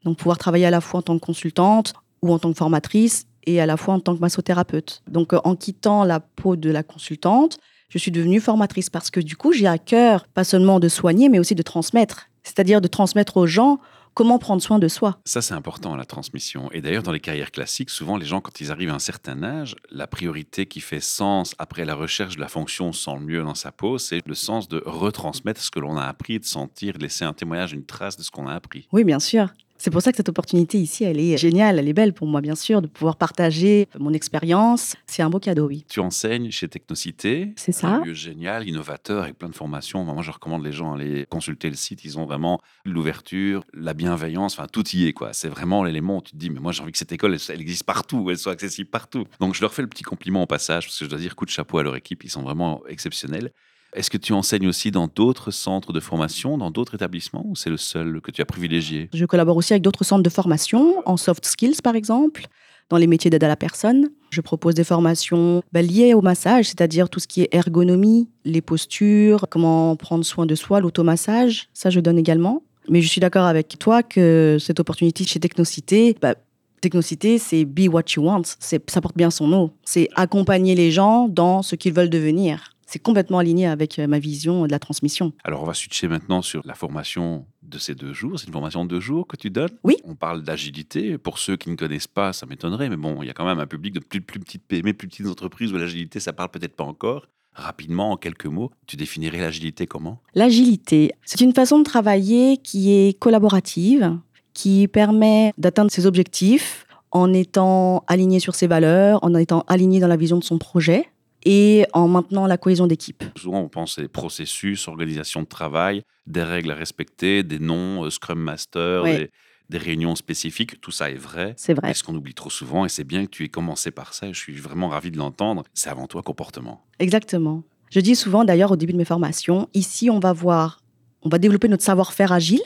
Donc 0.03 0.17
pouvoir 0.17 0.37
travailler 0.37 0.67
à 0.67 0.71
la 0.71 0.81
fois 0.81 0.99
en 0.99 1.03
tant 1.03 1.17
que 1.17 1.25
consultante 1.25 1.93
ou 2.21 2.31
en 2.31 2.37
tant 2.37 2.51
que 2.51 2.57
formatrice 2.57 3.25
et 3.47 3.59
à 3.59 3.65
la 3.65 3.77
fois 3.77 3.95
en 3.95 3.99
tant 3.99 4.15
que 4.15 4.21
massothérapeute. 4.21 5.01
Donc 5.07 5.33
euh, 5.33 5.39
en 5.43 5.55
quittant 5.55 6.03
la 6.03 6.19
peau 6.19 6.55
de 6.55 6.69
la 6.69 6.83
consultante, 6.83 7.57
je 7.89 7.97
suis 7.97 8.11
devenue 8.11 8.39
formatrice 8.39 8.89
parce 8.89 9.09
que 9.09 9.19
du 9.19 9.35
coup, 9.35 9.51
j'ai 9.51 9.67
à 9.67 9.77
cœur 9.77 10.27
pas 10.27 10.43
seulement 10.43 10.79
de 10.79 10.87
soigner, 10.87 11.29
mais 11.29 11.39
aussi 11.39 11.55
de 11.55 11.63
transmettre. 11.63 12.29
C'est-à-dire 12.43 12.81
de 12.81 12.87
transmettre 12.87 13.37
aux 13.37 13.47
gens 13.47 13.79
comment 14.15 14.39
prendre 14.39 14.61
soin 14.61 14.79
de 14.79 14.87
soi. 14.87 15.19
Ça, 15.25 15.43
c'est 15.43 15.53
important, 15.53 15.95
la 15.95 16.05
transmission. 16.05 16.71
Et 16.71 16.81
d'ailleurs, 16.81 17.03
dans 17.03 17.11
les 17.11 17.19
carrières 17.19 17.51
classiques, 17.51 17.91
souvent, 17.91 18.17
les 18.17 18.25
gens, 18.25 18.41
quand 18.41 18.59
ils 18.59 18.71
arrivent 18.71 18.89
à 18.89 18.95
un 18.95 18.99
certain 18.99 19.43
âge, 19.43 19.75
la 19.91 20.07
priorité 20.07 20.65
qui 20.65 20.79
fait 20.79 21.01
sens 21.01 21.53
après 21.59 21.85
la 21.85 21.93
recherche 21.93 22.37
de 22.37 22.41
la 22.41 22.47
fonction 22.47 22.91
sans 22.93 23.17
le 23.17 23.25
mieux 23.25 23.43
dans 23.43 23.53
sa 23.53 23.71
peau, 23.71 23.99
c'est 23.99 24.25
le 24.25 24.33
sens 24.33 24.67
de 24.67 24.81
retransmettre 24.85 25.61
ce 25.61 25.69
que 25.69 25.79
l'on 25.79 25.97
a 25.97 26.05
appris, 26.05 26.39
de 26.39 26.45
sentir, 26.45 26.93
de 26.93 27.03
laisser 27.03 27.25
un 27.25 27.33
témoignage, 27.33 27.73
une 27.73 27.85
trace 27.85 28.17
de 28.17 28.23
ce 28.23 28.31
qu'on 28.31 28.47
a 28.47 28.53
appris. 28.53 28.87
Oui, 28.91 29.03
bien 29.03 29.19
sûr. 29.19 29.49
C'est 29.77 29.91
pour 29.91 30.01
ça 30.01 30.11
que 30.11 30.17
cette 30.17 30.29
opportunité 30.29 30.79
ici, 30.79 31.03
elle 31.03 31.19
est 31.19 31.37
géniale, 31.37 31.79
elle 31.79 31.87
est 31.87 31.93
belle 31.93 32.13
pour 32.13 32.27
moi, 32.27 32.41
bien 32.41 32.55
sûr, 32.55 32.81
de 32.81 32.87
pouvoir 32.87 33.17
partager 33.17 33.87
mon 33.99 34.13
expérience. 34.13 34.95
C'est 35.05 35.21
un 35.21 35.29
beau 35.29 35.39
cadeau, 35.39 35.67
oui. 35.67 35.85
Tu 35.89 35.99
enseignes 35.99 36.49
chez 36.49 36.67
Technocité. 36.67 37.53
C'est 37.57 37.71
ça. 37.71 37.87
Un 37.87 38.05
lieu 38.05 38.13
génial, 38.13 38.67
innovateur, 38.67 39.23
avec 39.23 39.37
plein 39.37 39.49
de 39.49 39.55
formations. 39.55 40.03
Moi, 40.05 40.23
je 40.23 40.31
recommande 40.31 40.63
les 40.63 40.71
gens 40.71 40.93
à 40.93 40.95
aller 40.95 41.25
consulter 41.29 41.69
le 41.69 41.75
site. 41.75 42.05
Ils 42.05 42.17
ont 42.17 42.25
vraiment 42.25 42.61
l'ouverture, 42.85 43.63
la 43.73 43.93
bienveillance, 43.93 44.57
enfin, 44.57 44.67
tout 44.71 44.87
y 44.89 45.07
est, 45.07 45.13
quoi. 45.13 45.33
C'est 45.33 45.49
vraiment 45.49 45.83
l'élément 45.83 46.17
où 46.17 46.21
tu 46.21 46.31
te 46.31 46.37
dis, 46.37 46.49
mais 46.49 46.61
moi, 46.61 46.71
j'ai 46.71 46.81
envie 46.81 46.93
que 46.93 46.97
cette 46.97 47.11
école, 47.11 47.33
elle, 47.33 47.41
elle 47.49 47.61
existe 47.61 47.83
partout, 47.83 48.29
elle 48.29 48.37
soit 48.37 48.53
accessible 48.53 48.89
partout. 48.89 49.25
Donc, 49.39 49.55
je 49.55 49.61
leur 49.61 49.73
fais 49.73 49.81
le 49.81 49.89
petit 49.89 50.03
compliment 50.03 50.43
au 50.43 50.47
passage, 50.47 50.85
parce 50.85 50.97
que 50.97 51.05
je 51.05 51.09
dois 51.09 51.19
dire 51.19 51.35
coup 51.35 51.45
de 51.45 51.51
chapeau 51.51 51.77
à 51.79 51.83
leur 51.83 51.95
équipe. 51.95 52.23
Ils 52.23 52.31
sont 52.31 52.43
vraiment 52.43 52.81
exceptionnels. 52.87 53.51
Est-ce 53.95 54.09
que 54.09 54.17
tu 54.17 54.33
enseignes 54.33 54.67
aussi 54.67 54.91
dans 54.91 55.07
d'autres 55.07 55.51
centres 55.51 55.93
de 55.93 56.01
formation, 56.01 56.57
dans 56.57 56.69
d'autres 56.69 56.95
établissements, 56.95 57.45
ou 57.47 57.55
c'est 57.55 57.69
le 57.69 57.77
seul 57.77 58.19
que 58.19 58.29
tu 58.29 58.41
as 58.41 58.45
privilégié? 58.45 59.09
Je 59.13 59.25
collabore 59.25 59.55
aussi 59.55 59.71
avec 59.71 59.83
d'autres 59.83 60.03
centres 60.03 60.21
de 60.21 60.29
formation, 60.29 61.01
en 61.05 61.15
soft 61.15 61.45
skills 61.45 61.81
par 61.81 61.95
exemple, 61.95 62.47
dans 62.89 62.97
les 62.97 63.07
métiers 63.07 63.29
d'aide 63.29 63.45
à 63.45 63.47
la 63.47 63.55
personne. 63.55 64.09
Je 64.31 64.41
propose 64.41 64.75
des 64.75 64.83
formations 64.83 65.63
bah, 65.71 65.81
liées 65.81 66.13
au 66.13 66.21
massage, 66.21 66.65
c'est-à-dire 66.65 67.09
tout 67.09 67.21
ce 67.21 67.27
qui 67.27 67.43
est 67.43 67.53
ergonomie, 67.53 68.27
les 68.43 68.61
postures, 68.61 69.45
comment 69.49 69.95
prendre 69.95 70.25
soin 70.25 70.45
de 70.45 70.55
soi, 70.55 70.81
l'automassage. 70.81 71.69
Ça, 71.73 71.89
je 71.89 72.01
donne 72.01 72.19
également. 72.19 72.63
Mais 72.89 73.01
je 73.01 73.07
suis 73.07 73.21
d'accord 73.21 73.45
avec 73.45 73.79
toi 73.79 74.03
que 74.03 74.57
cette 74.59 74.81
opportunité 74.81 75.23
chez 75.23 75.39
Technocité, 75.39 76.17
bah, 76.21 76.35
Technocité, 76.81 77.37
c'est 77.37 77.63
be 77.63 77.87
what 77.89 78.03
you 78.15 78.23
want. 78.23 78.43
Ça 78.59 79.01
porte 79.01 79.15
bien 79.15 79.31
son 79.31 79.47
nom. 79.47 79.71
C'est 79.85 80.09
accompagner 80.15 80.75
les 80.75 80.91
gens 80.91 81.29
dans 81.29 81.61
ce 81.61 81.77
qu'ils 81.77 81.93
veulent 81.93 82.09
devenir. 82.09 82.74
C'est 82.85 82.99
complètement 82.99 83.39
aligné 83.39 83.67
avec 83.67 83.99
euh, 83.99 84.07
ma 84.07 84.19
vision 84.19 84.65
de 84.65 84.71
la 84.71 84.79
transmission. 84.79 85.33
Alors, 85.43 85.63
on 85.63 85.65
va 85.65 85.73
switcher 85.73 86.07
maintenant 86.07 86.41
sur 86.41 86.61
la 86.65 86.75
formation 86.75 87.45
de 87.63 87.77
ces 87.79 87.95
deux 87.95 88.13
jours. 88.13 88.39
C'est 88.39 88.47
une 88.47 88.53
formation 88.53 88.85
de 88.85 88.89
deux 88.89 88.99
jours 88.99 89.27
que 89.27 89.35
tu 89.35 89.49
donnes 89.49 89.71
Oui. 89.83 89.97
On 90.03 90.15
parle 90.15 90.43
d'agilité. 90.43 91.17
Pour 91.17 91.39
ceux 91.39 91.57
qui 91.57 91.69
ne 91.69 91.75
connaissent 91.75 92.07
pas, 92.07 92.31
ça 92.31 92.45
m'étonnerait, 92.45 92.89
mais 92.89 92.97
bon, 92.97 93.23
il 93.23 93.27
y 93.27 93.29
a 93.29 93.33
quand 93.33 93.45
même 93.45 93.59
un 93.59 93.65
public 93.65 93.93
de 93.93 93.99
plus, 93.99 94.21
plus 94.21 94.39
petites 94.39 94.63
PME, 94.67 94.93
plus 94.93 95.07
petites 95.07 95.27
entreprises 95.27 95.73
où 95.73 95.77
l'agilité, 95.77 96.19
ça 96.19 96.33
parle 96.33 96.49
peut-être 96.49 96.75
pas 96.75 96.83
encore. 96.83 97.27
Rapidement, 97.53 98.11
en 98.11 98.17
quelques 98.17 98.47
mots, 98.47 98.71
tu 98.85 98.97
définirais 98.97 99.39
l'agilité 99.39 99.87
comment? 99.87 100.19
L'agilité, 100.33 101.13
c'est 101.25 101.39
une 101.39 101.53
façon 101.53 101.79
de 101.79 101.83
travailler 101.85 102.57
qui 102.57 102.91
est 102.91 103.17
collaborative, 103.17 104.17
qui 104.53 104.87
permet 104.89 105.53
d'atteindre 105.57 105.89
ses 105.89 106.05
objectifs 106.05 106.85
en 107.11 107.31
étant 107.31 108.03
aligné 108.07 108.41
sur 108.41 108.55
ses 108.55 108.67
valeurs, 108.67 109.23
en 109.23 109.33
étant 109.35 109.63
aligné 109.67 110.01
dans 110.01 110.07
la 110.09 110.17
vision 110.17 110.37
de 110.37 110.43
son 110.43 110.57
projet 110.57 111.07
et 111.45 111.85
en 111.93 112.07
maintenant 112.07 112.47
la 112.47 112.57
cohésion 112.57 112.87
d'équipe. 112.87 113.23
Souvent, 113.37 113.61
on 113.61 113.69
pense 113.69 113.97
à 113.97 114.01
des 114.01 114.07
processus, 114.07 114.87
organisation 114.87 115.41
de 115.41 115.47
travail, 115.47 116.03
des 116.27 116.43
règles 116.43 116.71
à 116.71 116.75
respecter, 116.75 117.43
des 117.43 117.59
noms, 117.59 118.03
euh, 118.03 118.09
Scrum 118.09 118.39
Master, 118.39 119.03
Ouais. 119.03 119.17
des, 119.17 119.31
des 119.69 119.77
réunions 119.77 120.15
spécifiques. 120.15 120.81
Tout 120.81 120.91
ça 120.91 121.09
est 121.09 121.15
vrai. 121.17 121.53
C'est 121.57 121.73
vrai. 121.73 121.87
Mais 121.89 121.93
ce 121.93 122.03
qu'on 122.03 122.15
oublie 122.15 122.33
trop 122.33 122.49
souvent, 122.49 122.85
et 122.85 122.89
c'est 122.89 123.03
bien 123.03 123.25
que 123.25 123.29
tu 123.31 123.43
aies 123.43 123.49
commencé 123.49 123.91
par 123.91 124.13
ça, 124.13 124.31
je 124.31 124.37
suis 124.39 124.55
vraiment 124.55 124.89
ravi 124.89 125.11
de 125.11 125.17
l'entendre, 125.17 125.63
c'est 125.73 125.89
avant 125.89 126.07
tout 126.07 126.17
un 126.19 126.23
comportement. 126.23 126.83
Exactement. 126.99 127.63
Je 127.91 127.99
dis 127.99 128.15
souvent 128.15 128.43
d'ailleurs 128.43 128.71
au 128.71 128.75
début 128.75 128.93
de 128.93 128.97
mes 128.97 129.05
formations, 129.05 129.69
ici 129.73 130.09
on 130.09 130.19
va 130.19 130.33
voir, 130.33 130.81
on 131.21 131.29
va 131.29 131.37
développer 131.37 131.67
notre 131.67 131.83
savoir-faire 131.83 132.31
agile, 132.31 132.61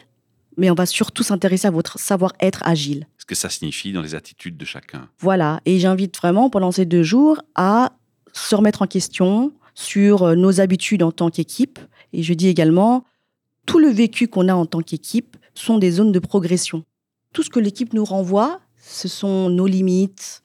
mais 0.57 0.69
on 0.71 0.75
va 0.75 0.85
surtout 0.85 1.23
s'intéresser 1.23 1.67
à 1.67 1.71
votre 1.71 1.99
savoir-être 1.99 2.61
agile. 2.65 3.07
Ce 3.17 3.25
que 3.25 3.35
ça 3.35 3.49
signifie 3.49 3.91
dans 3.93 4.01
les 4.01 4.15
attitudes 4.15 4.57
de 4.57 4.65
chacun. 4.65 5.07
Voilà, 5.19 5.61
et 5.65 5.79
j'invite 5.79 6.17
vraiment 6.17 6.49
pendant 6.49 6.71
ces 6.71 6.85
deux 6.85 7.03
jours 7.03 7.41
à 7.55 7.93
se 8.33 8.55
remettre 8.55 8.81
en 8.81 8.87
question 8.87 9.53
sur 9.75 10.23
euh, 10.23 10.35
nos 10.35 10.59
habitudes 10.61 11.03
en 11.03 11.11
tant 11.11 11.29
qu'équipe. 11.29 11.79
Et 12.13 12.23
je 12.23 12.33
dis 12.33 12.47
également, 12.47 13.05
tout 13.65 13.79
le 13.79 13.89
vécu 13.89 14.27
qu'on 14.27 14.47
a 14.47 14.53
en 14.53 14.65
tant 14.65 14.81
qu'équipe 14.81 15.37
sont 15.53 15.77
des 15.77 15.91
zones 15.91 16.11
de 16.11 16.19
progression. 16.19 16.83
Tout 17.33 17.43
ce 17.43 17.49
que 17.49 17.59
l'équipe 17.59 17.93
nous 17.93 18.05
renvoie, 18.05 18.59
ce 18.77 19.07
sont 19.07 19.49
nos 19.49 19.67
limites, 19.67 20.43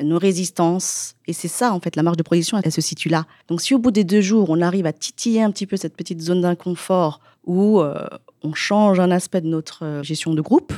nos 0.00 0.18
résistances. 0.18 1.14
Et 1.26 1.32
c'est 1.32 1.48
ça, 1.48 1.72
en 1.72 1.80
fait, 1.80 1.96
la 1.96 2.02
marge 2.02 2.16
de 2.16 2.22
progression, 2.22 2.58
elle 2.62 2.72
se 2.72 2.80
situe 2.80 3.08
là. 3.08 3.26
Donc 3.48 3.60
si 3.60 3.74
au 3.74 3.78
bout 3.78 3.90
des 3.90 4.04
deux 4.04 4.20
jours, 4.20 4.48
on 4.50 4.60
arrive 4.60 4.86
à 4.86 4.92
titiller 4.92 5.42
un 5.42 5.50
petit 5.50 5.66
peu 5.66 5.76
cette 5.76 5.96
petite 5.96 6.20
zone 6.20 6.40
d'inconfort 6.40 7.20
où 7.44 7.80
euh, 7.80 8.06
on 8.42 8.54
change 8.54 9.00
un 9.00 9.10
aspect 9.10 9.40
de 9.40 9.48
notre 9.48 9.84
euh, 9.84 10.02
gestion 10.02 10.34
de 10.34 10.40
groupe, 10.40 10.72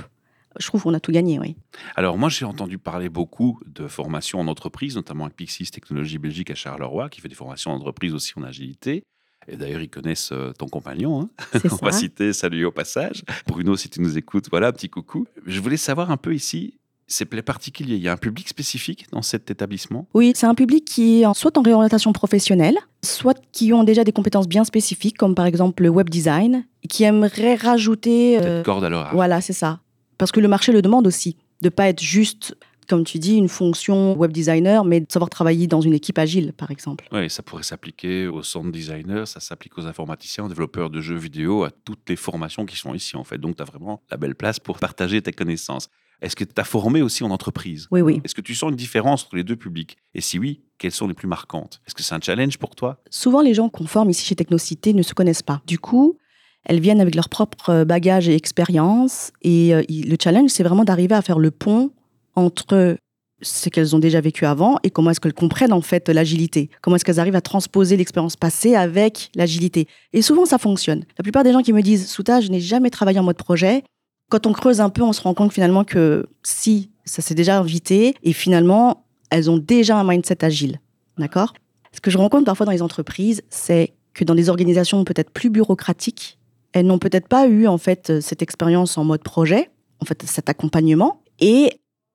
je 0.58 0.66
trouve 0.66 0.82
qu'on 0.82 0.94
a 0.94 1.00
tout 1.00 1.12
gagné, 1.12 1.38
oui. 1.38 1.56
Alors 1.96 2.16
moi, 2.18 2.28
j'ai 2.28 2.44
entendu 2.44 2.78
parler 2.78 3.08
beaucoup 3.08 3.60
de 3.66 3.86
formations 3.88 4.40
en 4.40 4.46
entreprise, 4.48 4.96
notamment 4.96 5.24
avec 5.24 5.36
Pixis 5.36 5.70
Technologie 5.70 6.18
Belgique 6.18 6.50
à 6.50 6.54
Charleroi, 6.54 7.08
qui 7.08 7.20
fait 7.20 7.28
des 7.28 7.34
formations 7.34 7.72
en 7.72 7.76
entreprise 7.76 8.14
aussi 8.14 8.32
en 8.36 8.42
agilité. 8.42 9.02
Et 9.46 9.56
d'ailleurs, 9.56 9.82
ils 9.82 9.90
connaissent 9.90 10.32
euh, 10.32 10.52
ton 10.52 10.68
compagnon. 10.68 11.22
hein. 11.22 11.28
On 11.64 11.68
ça. 11.68 11.84
va 11.86 11.92
citer, 11.92 12.32
saluer 12.32 12.64
au 12.64 12.72
passage. 12.72 13.22
Bruno, 13.46 13.76
si 13.76 13.90
tu 13.90 14.00
nous 14.00 14.16
écoutes, 14.16 14.46
voilà, 14.50 14.72
petit 14.72 14.88
coucou. 14.88 15.26
Je 15.44 15.60
voulais 15.60 15.76
savoir 15.76 16.10
un 16.10 16.16
peu 16.16 16.34
ici, 16.34 16.78
C'est 17.06 17.26
particulier. 17.26 17.96
Il 17.96 18.02
y 18.02 18.08
a 18.08 18.12
un 18.12 18.16
public 18.16 18.48
spécifique 18.48 19.06
dans 19.12 19.20
cet 19.20 19.50
établissement? 19.50 20.08
Oui, 20.14 20.32
c'est 20.34 20.46
un 20.46 20.54
public 20.54 20.86
qui 20.86 21.20
est 21.20 21.34
soit 21.34 21.58
en 21.58 21.62
réorientation 21.62 22.14
professionnelle, 22.14 22.78
soit 23.04 23.38
qui 23.52 23.74
ont 23.74 23.84
déjà 23.84 24.02
des 24.04 24.12
compétences 24.12 24.48
bien 24.48 24.64
spécifiques, 24.64 25.18
comme 25.18 25.34
par 25.34 25.44
exemple 25.44 25.82
le 25.82 25.90
web 25.90 26.08
design, 26.08 26.64
qui 26.88 27.04
aimeraient 27.04 27.56
rajouter. 27.56 28.38
euh, 28.42 28.62
corde 28.62 28.84
à 28.84 28.98
arc. 28.98 29.12
voilà, 29.14 29.42
c'est 29.42 29.52
ça. 29.52 29.80
Parce 30.18 30.32
que 30.32 30.40
le 30.40 30.48
marché 30.48 30.72
le 30.72 30.82
demande 30.82 31.06
aussi, 31.06 31.36
de 31.62 31.68
pas 31.68 31.88
être 31.88 32.02
juste, 32.02 32.56
comme 32.88 33.04
tu 33.04 33.18
dis, 33.18 33.36
une 33.36 33.48
fonction 33.48 34.16
web 34.16 34.32
designer, 34.32 34.84
mais 34.84 35.00
de 35.00 35.06
savoir 35.10 35.30
travailler 35.30 35.66
dans 35.66 35.80
une 35.80 35.94
équipe 35.94 36.18
agile, 36.18 36.52
par 36.52 36.70
exemple. 36.70 37.06
Oui, 37.12 37.30
ça 37.30 37.42
pourrait 37.42 37.62
s'appliquer 37.62 38.26
aux 38.26 38.42
sound 38.42 38.72
designers, 38.72 39.24
ça 39.26 39.40
s'applique 39.40 39.78
aux 39.78 39.86
informaticiens, 39.86 40.44
aux 40.44 40.48
développeurs 40.48 40.90
de 40.90 41.00
jeux 41.00 41.16
vidéo, 41.16 41.64
à 41.64 41.70
toutes 41.70 42.08
les 42.08 42.16
formations 42.16 42.66
qui 42.66 42.76
sont 42.76 42.94
ici 42.94 43.16
en 43.16 43.24
fait. 43.24 43.38
Donc 43.38 43.56
tu 43.56 43.62
as 43.62 43.66
vraiment 43.66 44.02
la 44.10 44.16
belle 44.16 44.34
place 44.34 44.60
pour 44.60 44.78
partager 44.78 45.22
tes 45.22 45.32
connaissances. 45.32 45.88
Est-ce 46.20 46.36
que 46.36 46.44
tu 46.44 46.52
as 46.56 46.64
formé 46.64 47.02
aussi 47.02 47.24
en 47.24 47.30
entreprise? 47.30 47.88
Oui, 47.90 48.00
oui. 48.00 48.20
Est-ce 48.24 48.34
que 48.34 48.40
tu 48.40 48.54
sens 48.54 48.70
une 48.70 48.76
différence 48.76 49.24
entre 49.24 49.36
les 49.36 49.44
deux 49.44 49.56
publics? 49.56 49.96
Et 50.14 50.20
si 50.20 50.38
oui, 50.38 50.62
quelles 50.78 50.92
sont 50.92 51.08
les 51.08 51.14
plus 51.14 51.28
marquantes? 51.28 51.80
Est-ce 51.86 51.94
que 51.94 52.02
c'est 52.02 52.14
un 52.14 52.20
challenge 52.20 52.56
pour 52.58 52.74
toi? 52.74 53.02
Souvent, 53.10 53.42
les 53.42 53.52
gens 53.52 53.68
qu'on 53.68 53.86
forme 53.86 54.10
ici 54.10 54.24
chez 54.24 54.36
Technocité 54.36 54.94
ne 54.94 55.02
se 55.02 55.12
connaissent 55.12 55.42
pas. 55.42 55.60
Du 55.66 55.78
coup, 55.78 56.16
elles 56.64 56.80
viennent 56.80 57.00
avec 57.00 57.14
leur 57.14 57.28
propre 57.28 57.84
bagage 57.84 58.28
et 58.28 58.34
expérience. 58.34 59.32
Et 59.42 59.74
euh, 59.74 59.82
le 59.88 60.16
challenge, 60.20 60.50
c'est 60.50 60.62
vraiment 60.62 60.84
d'arriver 60.84 61.14
à 61.14 61.22
faire 61.22 61.38
le 61.38 61.50
pont 61.50 61.90
entre 62.34 62.96
ce 63.42 63.68
qu'elles 63.68 63.94
ont 63.94 63.98
déjà 63.98 64.20
vécu 64.20 64.46
avant 64.46 64.78
et 64.82 64.90
comment 64.90 65.10
est-ce 65.10 65.20
qu'elles 65.20 65.34
comprennent 65.34 65.72
en 65.72 65.80
fait 65.80 66.08
l'agilité. 66.08 66.70
Comment 66.80 66.96
est-ce 66.96 67.04
qu'elles 67.04 67.20
arrivent 67.20 67.36
à 67.36 67.40
transposer 67.40 67.96
l'expérience 67.96 68.36
passée 68.36 68.74
avec 68.74 69.30
l'agilité. 69.34 69.86
Et 70.12 70.22
souvent, 70.22 70.46
ça 70.46 70.58
fonctionne. 70.58 71.04
La 71.18 71.22
plupart 71.22 71.44
des 71.44 71.52
gens 71.52 71.60
qui 71.60 71.72
me 71.72 71.82
disent, 71.82 72.08
Souta, 72.08 72.40
je 72.40 72.50
n'ai 72.50 72.60
jamais 72.60 72.90
travaillé 72.90 73.18
en 73.18 73.24
mode 73.24 73.36
projet. 73.36 73.84
Quand 74.30 74.46
on 74.46 74.52
creuse 74.52 74.80
un 74.80 74.88
peu, 74.88 75.02
on 75.02 75.12
se 75.12 75.20
rend 75.20 75.34
compte 75.34 75.52
finalement 75.52 75.84
que 75.84 76.26
si, 76.42 76.90
ça 77.04 77.20
s'est 77.20 77.34
déjà 77.34 77.58
invité 77.58 78.14
et 78.22 78.32
finalement, 78.32 79.04
elles 79.30 79.50
ont 79.50 79.58
déjà 79.58 79.98
un 79.98 80.04
mindset 80.04 80.44
agile. 80.44 80.80
D'accord? 81.18 81.52
Ce 81.92 82.00
que 82.00 82.10
je 82.10 82.18
rencontre 82.18 82.44
parfois 82.44 82.66
dans 82.66 82.72
les 82.72 82.82
entreprises, 82.82 83.42
c'est 83.50 83.92
que 84.14 84.24
dans 84.24 84.34
des 84.34 84.48
organisations 84.48 85.04
peut-être 85.04 85.30
plus 85.30 85.50
bureaucratiques, 85.50 86.38
elles 86.74 86.84
n'ont 86.86 86.98
peut-être 86.98 87.28
pas 87.28 87.46
eu 87.48 87.66
en 87.66 87.78
fait 87.78 88.20
cette 88.20 88.42
expérience 88.42 88.98
en 88.98 89.04
mode 89.04 89.22
projet, 89.22 89.70
en 90.00 90.04
fait 90.04 90.22
cet 90.24 90.48
accompagnement, 90.50 91.22
et 91.40 91.72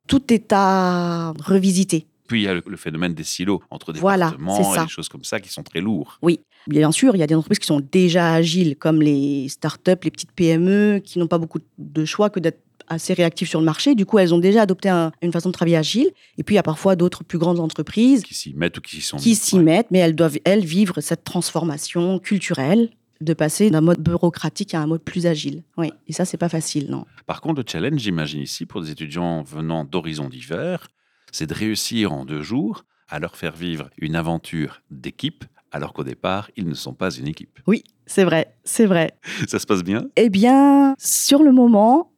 tout 0.08 0.32
est 0.32 0.54
à 0.54 1.34
revisiter. 1.44 2.06
Puis 2.28 2.42
il 2.42 2.46
y 2.46 2.48
a 2.48 2.54
le, 2.54 2.62
le 2.68 2.78
phénomène 2.78 3.16
des 3.16 3.24
silos 3.24 3.62
entre 3.72 3.92
Voilà, 3.94 4.28
départements 4.28 4.62
c'est 4.74 4.80
et 4.82 4.84
des 4.84 4.90
choses 4.90 5.10
comme 5.10 5.24
ça 5.24 5.40
qui 5.40 5.50
sont 5.50 5.64
très 5.64 5.82
lourds. 5.82 6.20
Oui, 6.22 6.42
bien 6.68 6.92
sûr, 6.92 7.16
il 7.16 7.20
y 7.20 7.24
a 7.24 7.28
des 7.28 7.34
entreprises 7.34 7.58
qui 7.58 7.66
sont 7.66 7.82
déjà 7.92 8.34
agiles, 8.34 8.76
comme 8.76 9.02
les 9.02 9.50
startups, 9.50 9.98
les 10.04 10.12
petites 10.12 10.32
PME, 10.34 11.00
qui 11.04 11.18
n'ont 11.18 11.26
pas 11.28 11.40
beaucoup 11.40 11.58
de 11.80 12.06
choix 12.06 12.30
que 12.30 12.40
d'être 12.40 12.60
assez 12.88 13.14
réactives 13.14 13.48
sur 13.48 13.60
le 13.60 13.66
marché. 13.66 13.94
Du 13.96 14.06
coup, 14.06 14.18
elles 14.20 14.34
ont 14.34 14.40
déjà 14.40 14.64
adopté 14.64 14.90
un- 14.90 15.12
une 15.22 15.32
façon 15.32 15.50
de 15.50 15.54
travailler 15.54 15.78
agile. 15.78 16.10
Et 16.40 16.44
puis, 16.44 16.54
il 16.54 16.58
y 16.58 16.60
a 16.60 16.64
parfois 16.64 16.96
d'autres 16.96 17.24
plus 17.24 17.38
grandes 17.38 17.60
entreprises 17.60 18.24
Qui 18.24 18.34
s'y 18.34 18.54
mettent 18.56 18.78
ou 18.80 18.82
qui 18.82 18.96
s'y 18.98 19.02
sont 19.02 19.18
qui 19.18 19.36
s'y 19.36 19.58
Ouais. 19.58 19.64
mettent, 19.64 19.88
mais 19.92 20.00
elles 20.00 20.16
doivent, 20.16 20.38
elles, 20.44 20.66
vivre 20.66 21.00
cette 21.02 21.24
transformation 21.24 22.18
culturelle 22.20 22.90
de 23.22 23.34
passer 23.34 23.70
d'un 23.70 23.82
mode 23.82 24.00
bureaucratique 24.02 24.74
à 24.74 24.82
un 24.82 24.88
mode 24.88 25.04
plus 25.04 25.26
agile. 25.26 25.64
Oui, 25.78 25.92
et 26.08 26.14
ça, 26.14 26.26
c'est 26.26 26.38
pas 26.38 26.50
facile, 26.50 26.90
non. 26.90 27.06
Par 27.26 27.42
contre, 27.42 27.62
le 27.62 27.66
challenge, 27.68 28.00
j'imagine 28.00 28.42
ici, 28.42 28.66
pour 28.66 28.82
des 28.82 28.92
étudiants 28.92 29.44
venant 29.44 29.84
d'horizons 29.84 30.30
divers, 30.30 30.88
c'est 31.32 31.48
de 31.48 31.54
réussir 31.54 32.14
en 32.14 32.26
deux 32.26 32.42
jours 32.42 32.86
à 33.10 33.20
leur 33.20 33.36
faire 33.36 33.56
vivre 33.56 33.90
une 33.98 34.16
aventure 34.16 34.82
d'équipe, 34.90 35.44
alors 35.72 35.94
qu'au 35.94 36.04
départ, 36.04 36.50
ils 36.56 36.68
ne 36.68 36.74
sont 36.74 36.94
pas 36.94 37.12
une 37.12 37.28
équipe. 37.28 37.60
Oui, 37.68 37.84
c'est 38.06 38.24
vrai, 38.24 38.56
c'est 38.64 38.86
vrai. 38.86 39.12
Ça 39.48 39.60
se 39.60 39.68
passe 39.68 39.84
bien? 39.84 40.08
Eh 40.16 40.30
bien, 40.30 40.96
sur 40.98 41.44
le 41.44 41.52
moment, 41.52 42.12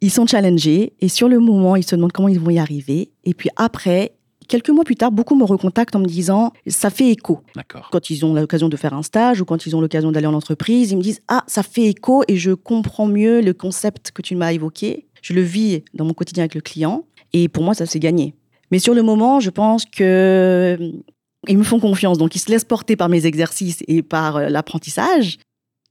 ils 0.00 0.10
sont 0.10 0.26
challengés 0.26 0.94
et 1.00 1.08
sur 1.08 1.28
le 1.28 1.38
moment, 1.38 1.76
ils 1.76 1.84
se 1.84 1.94
demandent 1.94 2.12
comment 2.12 2.28
ils 2.28 2.40
vont 2.40 2.50
y 2.50 2.58
arriver. 2.58 3.12
Et 3.24 3.32
puis 3.34 3.48
après, 3.56 4.16
quelques 4.46 4.70
mois 4.70 4.84
plus 4.84 4.96
tard, 4.96 5.12
beaucoup 5.12 5.36
me 5.36 5.44
recontactent 5.44 5.96
en 5.96 6.00
me 6.00 6.06
disant 6.06 6.52
ça 6.66 6.90
fait 6.90 7.10
écho. 7.10 7.42
Quand 7.90 8.10
ils 8.10 8.24
ont 8.24 8.34
l'occasion 8.34 8.68
de 8.68 8.76
faire 8.76 8.94
un 8.94 9.02
stage 9.02 9.40
ou 9.40 9.44
quand 9.44 9.66
ils 9.66 9.74
ont 9.76 9.80
l'occasion 9.80 10.12
d'aller 10.12 10.26
en 10.26 10.34
entreprise, 10.34 10.90
ils 10.90 10.96
me 10.96 11.02
disent 11.02 11.20
ah 11.28 11.44
ça 11.46 11.62
fait 11.62 11.84
écho 11.84 12.22
et 12.28 12.36
je 12.36 12.52
comprends 12.52 13.06
mieux 13.06 13.40
le 13.40 13.52
concept 13.52 14.10
que 14.12 14.22
tu 14.22 14.36
m'as 14.36 14.52
évoqué. 14.52 15.06
Je 15.22 15.32
le 15.32 15.42
vis 15.42 15.82
dans 15.94 16.04
mon 16.04 16.14
quotidien 16.14 16.42
avec 16.42 16.54
le 16.54 16.60
client 16.60 17.04
et 17.32 17.48
pour 17.48 17.64
moi 17.64 17.74
ça 17.74 17.86
s'est 17.86 18.00
gagné. 18.00 18.34
Mais 18.70 18.78
sur 18.78 18.94
le 18.94 19.02
moment, 19.02 19.40
je 19.40 19.50
pense 19.50 19.84
que 19.84 20.02
euh, 20.80 20.92
ils 21.48 21.58
me 21.58 21.64
font 21.64 21.80
confiance, 21.80 22.18
donc 22.18 22.34
ils 22.34 22.38
se 22.38 22.50
laissent 22.50 22.64
porter 22.64 22.96
par 22.96 23.08
mes 23.08 23.26
exercices 23.26 23.82
et 23.86 24.02
par 24.02 24.36
euh, 24.36 24.48
l'apprentissage. 24.48 25.38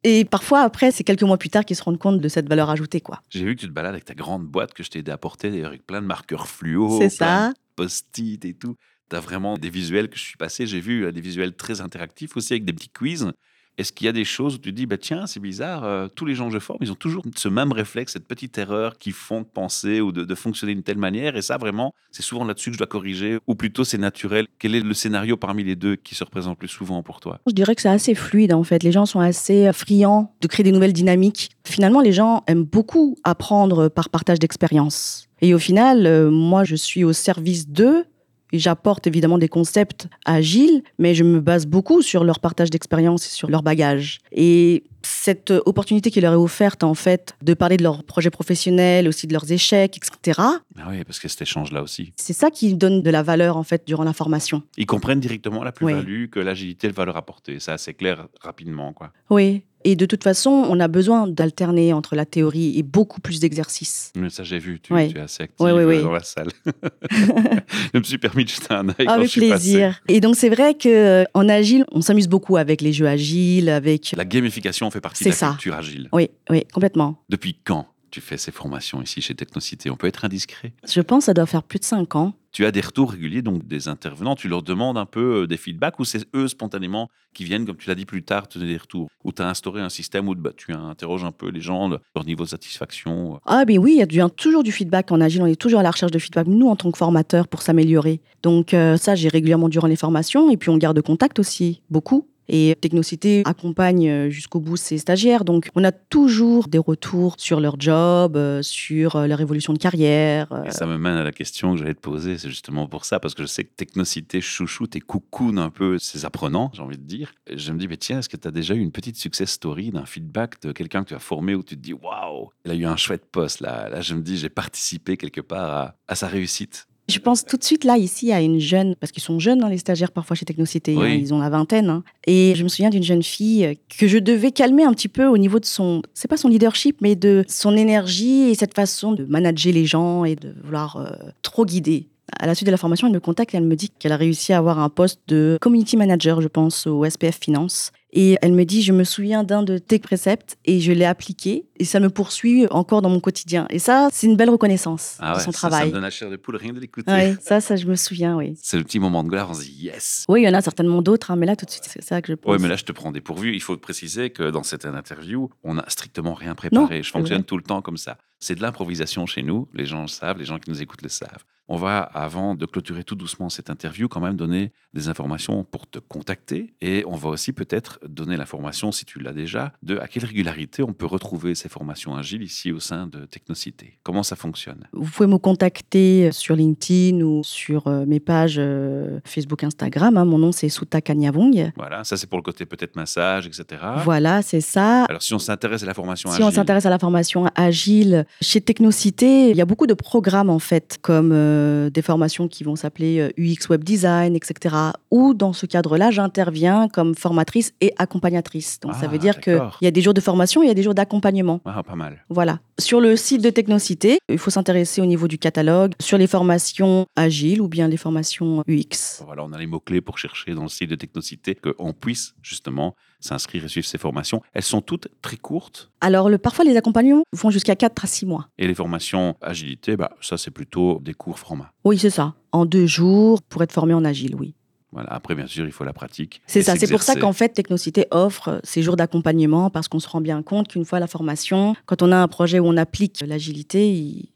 Et 0.04 0.26
parfois, 0.26 0.62
après, 0.62 0.92
c'est 0.92 1.04
quelques 1.04 1.24
mois 1.24 1.38
plus 1.38 1.50
tard 1.50 1.64
qu'ils 1.64 1.78
se 1.78 1.84
rendent 1.84 1.98
compte 1.98 2.20
de 2.20 2.28
cette 2.28 2.50
valeur 2.50 2.70
ajoutée, 2.70 3.00
quoi. 3.00 3.22
J'ai 3.30 3.46
vu 3.46 3.56
que 3.56 3.62
tu 3.62 3.68
te 3.68 3.72
balades 3.72 3.94
avec 3.94 4.04
ta 4.04 4.16
grande 4.16 4.46
boîte 4.46 4.74
que 4.74 4.84
je 4.84 4.90
t'ai 4.90 5.00
aidé 5.00 5.12
à 5.12 5.18
porter, 5.18 5.64
avec 5.64 5.86
plein 5.88 6.02
de 6.02 6.08
marqueurs 6.08 6.48
fluo, 6.48 7.00
c'est 7.00 7.10
ça. 7.10 7.54
Post-it 7.76 8.46
et 8.46 8.54
tout. 8.56 8.76
Tu 9.10 9.16
as 9.16 9.20
vraiment 9.20 9.58
des 9.58 9.70
visuels 9.70 10.10
que 10.10 10.18
je 10.18 10.24
suis 10.24 10.38
passé. 10.38 10.68
J'ai 10.68 10.82
vu 10.82 11.06
euh, 11.06 11.12
des 11.12 11.22
visuels 11.22 11.56
très 11.56 11.82
interactifs 11.82 12.38
aussi 12.38 12.54
avec 12.54 12.66
des 12.66 12.74
petits 12.74 12.90
quiz. 12.90 13.32
Est-ce 13.78 13.92
qu'il 13.92 14.06
y 14.06 14.08
a 14.08 14.14
des 14.14 14.26
choses 14.26 14.56
où 14.56 14.58
tu 14.58 14.72
te 14.72 14.76
dis, 14.76 14.86
bah, 14.86 14.98
tiens, 14.98 15.26
c'est 15.26 15.40
bizarre, 15.40 15.84
euh, 15.84 16.08
tous 16.14 16.26
les 16.26 16.36
gens 16.36 16.48
que 16.48 16.54
je 16.54 16.60
forme, 16.60 16.80
ils 16.82 16.92
ont 16.92 16.96
toujours 16.96 17.24
ce 17.36 17.50
même 17.50 17.72
réflexe, 17.72 18.14
cette 18.14 18.28
petite 18.28 18.58
erreur 18.58 18.98
qui 18.98 19.12
font 19.12 19.44
penser 19.44 20.02
ou 20.02 20.12
de, 20.12 20.36
fonctionner 20.36 20.74
d'une 20.74 20.84
telle 20.84 20.98
manière? 20.98 21.36
Et 21.36 21.42
ça, 21.42 21.58
vraiment, 21.58 21.94
c'est 22.12 22.24
souvent 22.24 22.46
là-dessus 22.46 22.70
que 22.70 22.74
je 22.74 22.78
dois 22.80 22.88
corriger. 22.88 23.40
Ou 23.48 23.56
plutôt, 23.56 23.84
c'est 23.84 23.98
naturel. 23.98 24.48
Quel 24.60 24.76
est 24.76 24.82
le 24.82 24.94
scénario 24.94 25.38
parmi 25.38 25.64
les 25.64 25.76
deux 25.76 25.96
qui 25.96 26.16
se 26.16 26.24
représente 26.24 26.54
le 26.54 26.58
plus 26.58 26.68
souvent 26.68 27.02
pour 27.04 27.20
toi? 27.20 27.40
Je 27.48 27.54
dirais 27.54 27.76
que 27.76 27.82
c'est 27.82 27.90
assez 27.90 28.16
fluide, 28.16 28.54
en 28.54 28.64
fait. 28.64 28.84
Les 28.84 28.92
gens 28.92 29.06
sont 29.06 29.20
assez 29.20 29.72
friands 29.74 30.34
de 30.42 30.48
créer 30.48 30.64
des 30.64 30.72
nouvelles 30.72 30.94
dynamiques. 30.94 31.52
Finalement, 31.66 32.02
les 32.02 32.12
gens 32.12 32.44
aiment 32.48 32.64
beaucoup 32.64 33.18
apprendre 33.24 33.90
par 33.90 34.10
partage 34.10 34.40
d'expérience. 34.40 35.28
Et 35.42 35.54
au 35.54 35.60
final, 35.60 36.06
euh, 36.06 36.32
moi, 36.32 36.64
je 36.64 36.76
suis 36.76 37.04
au 37.04 37.12
service 37.12 37.68
d'eux. 37.68 38.06
J'apporte 38.54 39.08
évidemment 39.08 39.38
des 39.38 39.50
concepts 39.50 40.08
agiles, 40.26 40.84
mais 41.00 41.16
je 41.16 41.24
me 41.24 41.40
base 41.40 41.66
beaucoup 41.66 42.02
sur 42.02 42.24
leur 42.24 42.40
partage 42.40 42.70
d'expérience 42.70 43.26
et 43.26 43.30
sur 43.30 43.50
leur 43.50 43.64
bagage. 43.64 44.20
Et 44.32 44.84
cette 45.02 45.52
opportunité 45.66 46.12
qui 46.12 46.22
leur 46.22 46.34
est 46.34 46.38
offerte, 46.38 46.84
en 46.84 46.94
fait, 46.94 47.36
de 47.42 47.54
parler 47.54 47.76
de 47.78 47.84
leurs 47.84 48.04
projets 48.04 48.30
professionnels, 48.30 49.08
aussi 49.08 49.28
de 49.28 49.34
leurs 49.34 49.52
échecs, 49.52 49.98
etc., 49.98 50.40
Ah 50.40 50.88
oui, 50.90 51.04
parce 51.04 51.20
que 51.20 51.28
cet 51.28 51.42
échange-là 51.42 51.82
aussi. 51.84 52.14
c'est 52.16 52.32
ça 52.34 52.50
qui 52.50 52.74
donne 52.76 53.02
de 53.02 53.10
la 53.10 53.24
valeur, 53.24 53.58
en 53.58 53.64
fait, 53.64 53.84
durant 53.86 54.04
la 54.04 54.14
formation. 54.14 54.64
Ils 54.78 54.86
comprennent 54.86 55.20
directement 55.20 55.64
la 55.64 55.72
plus-value 55.72 56.28
que 56.28 56.40
l'agilité 56.40 56.88
va 56.90 57.04
leur 57.06 57.18
apporter. 57.18 57.60
Ça, 57.60 57.78
c'est 57.78 57.94
clair 57.94 58.28
rapidement. 58.42 58.94
quoi. 58.94 59.12
Oui. 59.30 59.64
Et 59.86 59.96
de 59.96 60.06
toute 60.06 60.24
façon, 60.24 60.50
on 60.50 60.80
a 60.80 60.88
besoin 60.88 61.28
d'alterner 61.28 61.94
entre 61.94 62.16
la 62.16 62.26
théorie 62.26 62.78
et 62.78 62.84
beaucoup 62.84 63.20
plus 63.22 63.40
d'exercices. 63.40 64.12
Mais 64.16 64.30
ça, 64.30 64.44
j'ai 64.44 64.60
vu, 64.60 64.80
tu, 64.80 64.94
Ouais. 64.94 65.10
tu 65.10 65.18
es 65.18 65.22
assez 65.22 65.44
active 65.44 65.60
Ouais, 65.66 65.72
ouais, 65.74 65.98
euh, 65.98 66.04
dans 66.04 66.12
la 66.12 66.24
salle. 66.24 66.50
je 67.12 67.98
me 68.00 68.04
suis 68.04 68.18
permis 68.18 68.46
de 68.46 68.50
jeter 68.50 68.74
un 68.74 68.88
œil 68.90 68.96
quand 69.06 69.10
Avec 69.14 69.26
je 69.28 69.32
suis 69.32 69.50
passé. 69.50 69.72
plaisir. 69.72 70.02
Et 70.08 70.20
donc, 70.22 70.36
c'est 70.36 70.50
vrai 70.50 70.76
que 70.76 71.26
en 71.34 71.50
agile, 71.50 71.86
on 71.92 72.02
s'amuse 72.02 72.28
beaucoup 72.28 72.58
avec 72.58 72.82
les 72.82 72.94
jeux 72.94 73.08
agiles, 73.08 73.70
avec. 73.70 74.14
La 74.16 74.26
gamification 74.26 74.90
fait 74.92 75.02
partie 75.02 75.24
de 75.26 75.30
la 75.30 75.36
ça. 75.36 75.50
culture 75.52 75.76
agile. 75.76 76.10
Oui, 76.14 76.30
oui, 76.50 76.64
complètement. 76.74 77.22
Depuis 77.30 77.56
quand 77.64 77.88
tu 78.12 78.22
fais 78.22 78.38
ces 78.38 78.52
formations 78.52 79.02
ici 79.02 79.22
chez 79.22 79.34
Technocité 79.34 79.90
On 79.90 79.96
peut 79.96 80.06
être 80.08 80.24
indiscret? 80.24 80.72
Je 80.88 81.02
pense 81.02 81.20
que 81.24 81.26
ça 81.26 81.34
doit 81.34 81.48
faire 81.48 81.64
plus 81.64 81.80
de 81.80 81.84
cinq 81.86 82.16
ans. 82.16 82.34
Tu 82.54 82.66
as 82.66 82.72
des 82.72 82.82
retours 82.82 83.12
réguliers 83.12 83.42
donc 83.42 83.66
des 83.68 83.88
intervenants. 83.88 84.36
Tu 84.36 84.48
leur 84.48 84.62
demandes 84.62 84.98
un 84.98 85.06
peu 85.08 85.42
euh, 85.42 85.48
des 85.48 85.58
feedbacks 85.58 86.00
ou 86.00 86.06
c'est 86.06 86.24
eux 86.36 86.48
spontanément 86.48 87.10
qui 87.34 87.44
viennent, 87.46 87.66
comme 87.66 87.78
tu 87.78 87.90
l'as 87.90 87.96
dit 87.96 88.06
plus 88.06 88.22
tard, 88.24 88.48
te 88.48 88.60
donner 88.60 88.72
des 88.74 88.78
retours? 88.78 89.10
Ou 89.24 89.32
tu 89.32 89.42
as 89.42 89.50
instauré 89.50 89.82
un 89.82 89.90
système 89.90 90.28
où 90.30 90.36
bah, 90.36 90.52
tu 90.56 90.72
interroges 90.72 91.24
un 91.24 91.32
peu 91.32 91.50
les 91.50 91.62
gens, 91.62 91.90
le- 91.90 91.98
leur 92.16 92.26
niveau 92.26 92.44
de 92.44 92.50
satisfaction 92.50 93.40
Ah, 93.46 93.64
mais 93.68 93.78
oui, 93.80 93.94
il 93.96 93.98
y 93.98 94.02
a 94.04 94.06
du- 94.06 94.22
toujours 94.38 94.62
du 94.64 94.72
feedback 94.72 95.12
en 95.12 95.20
agile. 95.20 95.42
On 95.42 95.48
est 95.48 95.60
toujours 95.60 95.80
à 95.80 95.84
la 95.84 95.90
recherche 95.92 96.12
de 96.12 96.20
feedback, 96.20 96.46
nous, 96.48 96.68
en 96.70 96.76
tant 96.76 96.92
que 96.92 96.98
formateurs, 96.98 97.48
pour 97.48 97.64
s'améliorer. 97.64 98.22
Donc, 98.44 98.74
euh, 98.76 98.98
ça, 98.98 99.16
j'ai 99.16 99.30
régulièrement 99.30 99.68
durant 99.68 99.88
les 99.88 99.96
formations. 99.96 100.52
Et 100.52 100.58
puis, 100.58 100.70
on 100.70 100.78
garde 100.78 101.02
contact 101.02 101.40
aussi, 101.40 101.82
beaucoup. 101.90 102.28
Et 102.50 102.76
Technocité 102.80 103.42
accompagne 103.46 104.10
euh, 104.10 104.30
jusqu'au 104.30 104.60
bout 104.60 104.76
ses 104.76 104.98
stagiaires. 104.98 105.46
Donc, 105.46 105.70
on 105.76 105.84
a 105.84 105.92
toujours 105.92 106.68
des 106.68 106.78
retours 106.78 107.36
sur 107.38 107.60
leur 107.60 107.80
job, 107.80 108.36
euh, 108.36 108.62
sur 108.62 109.16
euh, 109.16 109.28
leur 109.28 109.40
évolution 109.40 109.74
de 109.74 109.78
carrière. 109.78 110.48
ça 110.70 110.86
me 110.86 110.98
mène 110.98 111.18
à 111.18 111.24
la 111.24 111.32
question 111.32 111.74
que 111.74 111.80
j'allais 111.80 111.94
te 111.94 112.02
poser, 112.02 112.38
c'est 112.38 112.50
justement 112.50 112.88
pour 112.88 113.06
ça, 113.06 113.20
parce 113.20 113.34
que 113.34 113.44
je 113.44 113.48
sais 113.48 113.64
que 113.64 113.72
Technocité 113.76 114.42
chouchoute 114.42 114.96
et 114.96 115.00
coucoune 115.00 115.58
un 115.58 115.70
peu 115.70 115.98
ses 116.00 116.26
apprenants, 116.26 116.72
j'ai 116.74 116.82
envie 116.82 116.98
de 116.98 117.04
dire. 117.04 117.34
Je 117.54 117.72
me 117.72 117.80
dis, 117.80 117.88
mais 117.88 117.98
tiens, 117.98 118.20
est-ce 118.20 118.30
que 118.30 118.38
tu 118.38 118.48
as 118.48 118.52
déjà 118.52 118.74
eu 118.74 118.80
une 118.80 118.92
petite 118.92 119.16
success 119.16 119.52
story 119.52 119.92
d'un 119.92 120.06
feedback 120.06 120.62
de 120.62 120.72
quelqu'un 120.72 121.04
que 121.04 121.10
tu 121.10 121.16
as 121.16 121.20
formé 121.20 121.56
où 121.56 121.64
tu 121.64 121.76
te 121.76 121.82
dis, 121.82 121.94
waouh, 121.94 122.50
il 122.66 122.72
a 122.72 122.76
eu 122.76 122.86
un 122.86 122.98
chouette 122.98 123.26
poste 123.32 123.62
là. 123.62 123.90
Là, 123.90 124.02
je 124.02 124.14
me 124.16 124.22
dis, 124.22 124.38
j'ai 124.38 124.50
participé 124.50 125.18
quelque 125.18 125.42
part 125.42 125.94
à 126.08 126.16
sa 126.16 126.28
réussite. 126.28 126.88
Je 127.10 127.20
pense 127.20 127.44
tout 127.46 127.58
de 127.58 127.64
suite 127.64 127.84
là, 127.84 127.98
ici, 127.98 128.32
à 128.32 128.40
une 128.42 128.60
jeune, 128.60 128.96
parce 128.96 129.12
qu'ils 129.12 129.22
sont 129.24 129.38
jeunes, 129.38 129.62
hein, 129.62 129.70
les 129.70 129.78
stagiaires, 129.78 130.12
parfois 130.12 130.36
chez 130.38 130.46
Technocité, 130.46 130.96
Oui. 130.96 131.04
hein, 131.06 131.10
ils 131.22 131.34
ont 131.34 131.40
la 131.40 131.50
vingtaine. 131.50 131.90
hein. 131.90 132.04
Et 132.28 132.54
je 132.56 132.64
me 132.64 132.70
souviens 132.70 132.90
d'une 132.90 133.04
jeune 133.04 133.24
fille 133.24 133.66
euh, 133.66 133.74
que 134.00 134.08
je 134.08 134.18
devais 134.18 134.52
calmer 134.52 134.84
un 134.86 134.94
petit 134.94 135.10
peu 135.10 135.26
au 135.26 135.38
niveau 135.38 135.60
de 135.60 135.66
son, 135.66 136.02
c'est 136.14 136.30
pas 136.30 136.38
son 136.38 136.48
leadership, 136.48 136.98
mais 137.02 137.16
de 137.16 137.44
son 137.50 137.76
énergie 137.76 138.44
et 138.50 138.56
cette 138.56 138.74
façon 138.74 139.12
de 139.12 139.26
manager 139.26 139.74
les 139.74 139.86
gens 139.86 140.24
et 140.24 140.36
de 140.36 140.56
vouloir 140.64 140.96
euh, 140.96 141.12
trop 141.42 141.66
guider. 141.66 142.08
À 142.40 142.48
la 142.48 142.56
suite 142.56 142.68
de 142.68 142.72
la 142.72 142.78
formation, 142.78 143.08
elle 143.08 143.14
me 143.14 143.20
contacte 143.20 143.54
et 143.54 143.58
elle 143.58 143.66
me 143.66 143.76
dit 143.76 143.90
qu'elle 144.00 144.14
a 144.14 144.18
réussi 144.18 144.54
à 144.54 144.58
avoir 144.58 144.80
un 144.80 144.90
poste 144.90 145.20
de 145.28 145.58
community 145.62 145.98
manager, 145.98 146.40
je 146.42 146.48
pense, 146.48 146.88
au 146.88 147.04
SPF 147.08 147.38
Finance. 147.40 147.92
Et 148.16 148.38
elle 148.44 148.54
me 148.54 148.64
dit, 148.64 148.84
je 148.84 148.94
me 148.94 149.04
souviens 149.04 149.44
d'un 149.44 149.64
de 149.64 149.80
tes 149.80 149.98
préceptes 149.98 150.58
et 150.66 150.80
je 150.80 150.92
l'ai 150.92 151.04
appliqué 151.06 151.66
et 151.78 151.84
ça 151.84 152.00
me 152.00 152.12
poursuit 152.12 152.68
encore 152.70 153.02
dans 153.02 153.10
mon 153.10 153.20
quotidien. 153.20 153.66
Et 153.72 153.80
ça, 153.80 154.10
c'est 154.12 154.28
une 154.28 154.36
belle 154.38 154.52
reconnaissance 154.52 155.18
Ah 155.20 155.32
de 155.34 155.38
ouais, 155.38 155.44
son 155.44 155.52
ça, 155.52 155.60
ça 155.62 155.68
travail. 155.70 155.88
me 155.88 155.94
donne 155.94 156.04
la 156.04 156.12
chair 156.12 156.30
de 156.30 156.36
poule 156.36 156.56
rien 156.58 156.74
de 156.74 156.80
l'écouter. 156.80 157.12
Ouais, 157.12 157.36
ça, 157.42 157.60
ça, 157.60 157.76
je 157.76 157.88
me 157.88 157.96
souviens, 157.96 158.38
oui. 158.38 158.54
C'est 158.62 158.78
le 158.78 158.84
petit 158.84 159.00
moment 159.00 159.24
de 159.24 159.30
gloire, 159.30 159.50
on 159.50 159.56
se 159.56 159.64
dit 159.64 159.72
yes. 159.86 160.26
Oui, 160.30 160.42
il 160.42 160.46
y 160.46 160.48
en 160.48 160.54
a 160.54 160.62
certainement 160.62 161.02
d'autres, 161.02 161.32
hein, 161.32 161.36
mais 161.38 161.48
là, 161.48 161.56
tout 161.56 161.66
de 161.66 161.72
suite, 161.72 161.90
c'est 161.92 162.04
ça 162.04 162.22
que 162.22 162.28
je 162.32 162.36
pense. 162.36 162.52
Oui, 162.56 162.62
mais 162.62 162.68
là, 162.70 162.76
je 162.76 162.84
te 162.84 162.92
prends 162.92 163.12
dépourvu. 163.12 163.56
Il 163.56 163.62
faut 163.62 163.76
préciser 163.78 164.30
que 164.30 164.52
dans 164.52 164.64
cette 164.64 164.86
interview, 164.86 165.50
on 165.64 165.74
n'a 165.74 165.86
strictement 165.88 166.36
rien 166.36 166.54
préparé. 166.54 167.02
je 167.02 167.08
c'est 167.08 167.12
fonctionne 167.14 167.40
vrai. 167.40 167.46
tout 167.48 167.58
le 167.58 167.64
temps 167.64 167.82
comme 167.82 167.98
ça. 167.98 168.20
C'est 168.40 168.54
de 168.56 168.62
l'improvisation 168.62 169.26
chez 169.26 169.42
nous. 169.42 169.68
Les 169.74 169.86
gens 169.88 170.02
le 170.04 170.08
savent, 170.08 170.38
les 170.38 170.46
gens 170.46 170.60
qui 170.60 170.70
nous 170.70 170.82
écoutent 170.84 171.02
le 171.02 171.10
savent. 171.10 171.44
On 171.70 171.78
va, 171.78 172.00
avant 172.02 172.56
de 172.56 172.66
clôturer 172.66 173.04
tout 173.04 173.16
doucement 173.16 173.50
cette 173.50 173.70
interview, 173.70 174.08
quand 174.10 174.20
même 174.20 174.36
donner 174.36 174.72
des 174.94 175.08
informations 175.08 175.64
pour 175.64 175.90
te 175.90 175.98
contacter. 176.00 176.74
Et 176.82 177.04
on 177.08 177.16
va 177.16 177.30
aussi 177.30 177.54
peut-être 177.54 178.00
donner 178.08 178.36
l'information, 178.38 178.92
si 178.92 179.06
tu 179.06 179.20
l'as 179.20 179.32
déjà, 179.34 179.72
de 179.82 179.98
à 179.98 180.08
quelle 180.08 180.26
régularité 180.26 180.84
on 180.84 180.94
peut 180.94 181.06
retrouver 181.06 181.56
ces 181.56 181.70
formations 181.70 182.16
agiles 182.16 182.44
ici 182.44 182.72
au 182.72 182.80
sein 182.80 183.08
de 183.08 183.26
Technocité. 183.26 184.00
Comment 184.04 184.24
ça 184.24 184.36
fonctionne? 184.36 184.88
Vous 184.92 185.10
pouvez 185.10 185.28
me 185.28 185.38
contacter 185.38 186.32
sur 186.32 186.56
LinkedIn 186.56 187.22
ou 187.22 187.44
sur 187.44 187.88
euh, 187.88 188.06
mes 188.06 188.20
pages 188.20 188.56
euh, 188.58 189.20
Facebook, 189.26 189.64
Instagram. 189.64 190.18
hein. 190.18 190.26
Mon 190.26 190.38
nom, 190.38 190.52
c'est 190.52 190.70
Suta 190.70 191.02
Kanyavong. 191.02 191.72
Voilà, 191.78 192.04
ça 192.04 192.18
c'est 192.18 192.28
pour 192.28 192.38
le 192.38 192.44
côté 192.44 192.66
peut-être 192.66 192.96
massage, 192.96 193.48
etc. 193.48 193.82
Voilà, 194.04 194.42
c'est 194.42 194.62
ça. 194.62 195.06
Alors 195.06 195.22
si 195.24 195.34
on 195.34 195.40
s'intéresse 195.40 195.84
à 195.84 195.86
la 195.86 195.94
formation 195.94 196.30
Si 196.30 196.36
agile, 196.36 196.46
on 196.46 196.52
s'intéresse 196.52 196.86
à 196.86 196.90
la 196.90 197.00
formation 197.00 197.46
agile, 197.56 198.26
chez 198.42 198.62
Technocité, 198.62 199.50
il 199.50 199.58
y 199.58 199.62
a 199.62 199.66
beaucoup 199.66 199.88
de 199.88 199.94
programmes 199.94 200.50
en 200.50 200.60
fait, 200.60 201.00
comme 201.02 201.32
euh, 201.54 201.90
des 201.90 202.02
formations 202.02 202.48
qui 202.48 202.64
vont 202.64 202.76
s'appeler 202.76 203.20
euh, 203.20 203.30
UX 203.38 203.70
Web 203.70 203.84
Design, 203.84 204.36
etc. 204.36 204.76
Où 205.12 205.34
dans 205.34 205.54
ce 205.54 205.66
cadre-là, 205.66 206.12
j'interviens 206.12 206.88
comme 206.90 207.16
formatrice 207.16 207.74
et 207.82 207.94
accompagnatrice. 207.98 208.80
Donc 208.80 208.94
ça 208.94 209.02
Ah, 209.04 209.08
veut 209.08 209.18
dire 209.20 209.40
qu'il 209.40 209.62
y 209.82 209.88
a 209.88 209.92
des 209.92 210.02
jours 210.02 210.14
de 210.14 210.22
formation, 210.22 210.64
il 210.64 210.68
y 210.68 210.72
a 210.72 210.74
des 210.74 210.84
jours 210.84 210.96
d'accompagnement. 210.96 211.62
Ah, 211.66 211.84
pas 211.84 211.96
mal. 211.96 212.24
Voilà. 212.30 212.60
Sur 212.80 213.00
le 213.00 213.16
site 213.16 213.42
de 213.44 213.50
Technocité, 213.50 214.18
il 214.30 214.38
faut 214.38 214.50
s'intéresser 214.50 215.02
au 215.02 215.06
niveau 215.06 215.28
du 215.28 215.38
catalogue, 215.38 215.94
sur 216.02 216.18
les 216.18 216.28
formations 216.28 217.06
agiles 217.16 217.62
ou 217.62 217.68
bien 217.68 217.88
les 217.88 217.98
formations 217.98 218.64
UX. 218.68 219.24
Voilà, 219.26 219.44
on 219.44 219.52
a 219.54 219.58
les 219.60 219.68
mots-clés 219.68 220.02
pour 220.02 220.18
chercher 220.18 220.54
dans 220.54 220.64
le 220.64 220.70
site 220.70 220.90
de 220.90 220.96
Technocité 220.96 221.56
qu'on 221.56 221.94
puisse 221.94 222.34
justement 222.42 222.96
s'inscrire 223.24 223.64
et 223.66 223.68
suivre 223.68 223.88
ces 223.88 223.98
formations. 223.98 224.42
Elles 224.54 224.64
sont 224.64 224.82
toutes 224.82 225.08
très 225.22 225.38
courtes 225.38 225.90
Alors, 226.02 226.30
le, 226.30 226.38
parfois, 226.38 226.66
les 226.66 226.76
accompagnements 226.78 227.24
vont 227.34 227.50
jusqu'à 227.50 227.76
4 227.76 228.04
à 228.04 228.08
6 228.08 228.26
mois. 228.26 228.48
et 228.58 228.68
les 228.68 228.76
formations 228.76 229.36
agilité, 229.42 229.96
bah, 229.98 230.12
ça 230.22 230.38
c'est 230.38 230.52
plutôt 230.52 231.00
des 231.02 231.14
cours 231.14 231.40
format. 231.40 231.72
Oui, 231.86 231.98
c'est 231.98 232.10
ça. 232.10 232.36
En 232.52 232.66
deux 232.66 232.86
jours 232.86 233.42
pour 233.44 233.64
être 233.64 233.72
formé 233.72 233.94
en 233.94 234.04
agile, 234.06 234.36
oui. 234.36 234.56
Voilà. 234.92 235.12
Après, 235.12 235.34
bien 235.34 235.48
sûr, 235.48 235.66
il 235.66 235.72
faut 235.72 235.84
la 235.84 235.94
pratique. 235.94 236.42
C'est 236.46 236.60
et 236.60 236.64
ça. 236.64 236.76
C'est 236.76 236.88
pour 236.92 237.02
ça 237.02 237.16
qu'en 237.16 237.34
fait, 237.34 237.50
Technocité 237.50 238.06
offre 238.12 238.60
ces 238.64 238.84
jours 238.84 238.96
d'accompagnement 238.96 239.72
parce 239.72 239.88
qu'on 239.88 240.00
se 240.00 240.08
rend 240.08 240.22
bien 240.22 240.44
compte 240.44 240.68
qu'une 240.68 240.86
fois 240.86 241.00
la 241.00 241.08
formation, 241.08 241.76
quand 241.88 242.04
on 242.04 242.12
a 242.12 242.18
un 242.18 242.28
projet 242.28 242.60
où 242.60 242.68
on 242.68 242.78
applique 242.78 243.24
l'agilité, 243.26 243.92
il- 243.92 244.30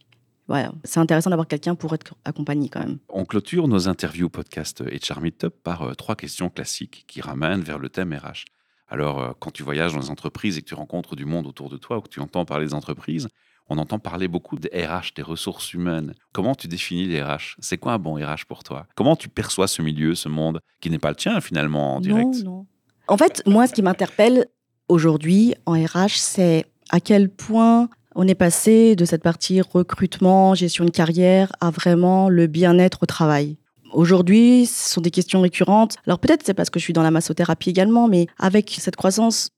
voilà, 0.47 0.71
c'est 0.85 0.99
intéressant 1.01 1.29
d'avoir 1.29 1.47
quelqu'un 1.47 1.75
pour 1.75 1.93
être 1.93 2.15
accompagné 2.25 2.69
quand 2.69 2.79
même. 2.79 2.97
On 3.09 3.25
clôture 3.25 3.67
nos 3.67 3.87
interviews 3.89 4.29
podcast 4.29 4.81
HR 4.81 5.19
Meetup 5.21 5.53
par 5.61 5.81
euh, 5.83 5.93
trois 5.93 6.15
questions 6.15 6.49
classiques 6.49 7.03
qui 7.07 7.19
ramènent 7.21 7.61
vers 7.61 7.77
le 7.79 7.89
thème 7.89 8.13
RH. 8.13 8.45
Alors, 8.87 9.21
euh, 9.21 9.31
quand 9.39 9.51
tu 9.51 9.63
voyages 9.63 9.93
dans 9.93 9.99
les 9.99 10.09
entreprises 10.09 10.57
et 10.57 10.61
que 10.61 10.67
tu 10.67 10.75
rencontres 10.75 11.15
du 11.15 11.25
monde 11.25 11.47
autour 11.47 11.69
de 11.69 11.77
toi 11.77 11.97
ou 11.97 12.01
que 12.01 12.09
tu 12.09 12.19
entends 12.19 12.45
parler 12.45 12.67
des 12.67 12.73
entreprises, 12.73 13.27
on 13.69 13.77
entend 13.77 13.99
parler 13.99 14.27
beaucoup 14.27 14.57
des 14.57 14.69
RH, 14.69 15.13
des 15.15 15.21
ressources 15.21 15.73
humaines. 15.73 16.13
Comment 16.31 16.55
tu 16.55 16.67
définis 16.67 17.05
les 17.05 17.21
RH 17.21 17.57
C'est 17.59 17.77
quoi 17.77 17.93
un 17.93 17.99
bon 17.99 18.15
RH 18.15 18.45
pour 18.47 18.63
toi? 18.63 18.87
Comment 18.95 19.15
tu 19.15 19.27
perçois 19.27 19.67
ce 19.67 19.81
milieu, 19.81 20.15
ce 20.15 20.29
monde 20.29 20.61
qui 20.79 20.89
n'est 20.89 20.99
pas 20.99 21.09
le 21.09 21.15
tien 21.15 21.41
finalement 21.41 21.95
en 21.95 21.99
direct? 21.99 22.43
Non, 22.43 22.51
non. 22.51 22.65
En 23.09 23.17
fait, 23.17 23.43
moi, 23.45 23.67
ce 23.67 23.73
qui 23.73 23.81
m'interpelle 23.81 24.47
aujourd'hui 24.87 25.55
en 25.65 25.73
RH, 25.73 26.15
c'est 26.15 26.65
à 26.89 26.99
quel 26.99 27.29
point 27.29 27.89
on 28.15 28.27
est 28.27 28.35
passé 28.35 28.95
de 28.95 29.05
cette 29.05 29.21
partie 29.21 29.61
recrutement, 29.61 30.55
gestion 30.55 30.85
de 30.85 30.89
carrière, 30.89 31.51
à 31.61 31.69
vraiment 31.69 32.29
le 32.29 32.47
bien-être 32.47 33.03
au 33.03 33.05
travail. 33.05 33.57
Aujourd'hui, 33.93 34.65
ce 34.65 34.93
sont 34.93 35.01
des 35.01 35.11
questions 35.11 35.41
récurrentes. 35.41 35.95
Alors 36.05 36.19
peut-être 36.19 36.43
c'est 36.45 36.53
parce 36.53 36.69
que 36.69 36.79
je 36.79 36.83
suis 36.83 36.93
dans 36.93 37.03
la 37.03 37.11
massothérapie 37.11 37.69
également, 37.69 38.07
mais 38.07 38.27
avec 38.39 38.75
cette 38.79 38.95
croissance, 38.95 39.49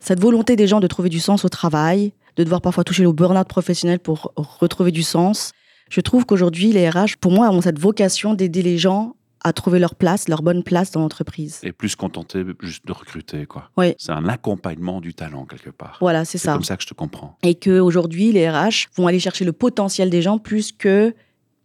cette 0.00 0.20
volonté 0.20 0.56
des 0.56 0.66
gens 0.66 0.80
de 0.80 0.86
trouver 0.86 1.08
du 1.08 1.20
sens 1.20 1.44
au 1.44 1.48
travail, 1.48 2.12
de 2.36 2.44
devoir 2.44 2.60
parfois 2.60 2.84
toucher 2.84 3.06
au 3.06 3.12
burn-out 3.12 3.48
professionnel 3.48 3.98
pour 3.98 4.32
retrouver 4.36 4.90
du 4.90 5.02
sens, 5.02 5.52
je 5.90 6.00
trouve 6.00 6.24
qu'aujourd'hui, 6.26 6.72
les 6.72 6.88
RH, 6.88 7.16
pour 7.20 7.30
moi, 7.32 7.50
ont 7.50 7.60
cette 7.60 7.78
vocation 7.78 8.34
d'aider 8.34 8.62
les 8.62 8.78
gens 8.78 9.14
à 9.46 9.52
trouver 9.52 9.78
leur 9.78 9.94
place, 9.94 10.26
leur 10.28 10.40
bonne 10.42 10.62
place 10.62 10.90
dans 10.90 11.00
l'entreprise. 11.00 11.60
Et 11.62 11.72
plus 11.72 11.94
contenté 11.96 12.42
juste 12.62 12.86
de 12.86 12.92
recruter, 12.92 13.44
quoi. 13.44 13.70
Oui. 13.76 13.94
C'est 13.98 14.12
un 14.12 14.26
accompagnement 14.26 15.02
du 15.02 15.12
talent 15.12 15.44
quelque 15.44 15.68
part. 15.68 15.98
Voilà, 16.00 16.24
c'est 16.24 16.38
C'est 16.38 16.46
ça. 16.46 16.54
comme 16.54 16.64
ça 16.64 16.78
que 16.78 16.82
je 16.82 16.88
te 16.88 16.94
comprends. 16.94 17.36
Et 17.42 17.54
qu'aujourd'hui, 17.54 18.32
les 18.32 18.48
RH 18.48 18.88
vont 18.96 19.06
aller 19.06 19.20
chercher 19.20 19.44
le 19.44 19.52
potentiel 19.52 20.08
des 20.08 20.22
gens 20.22 20.38
plus 20.38 20.72
que 20.72 21.14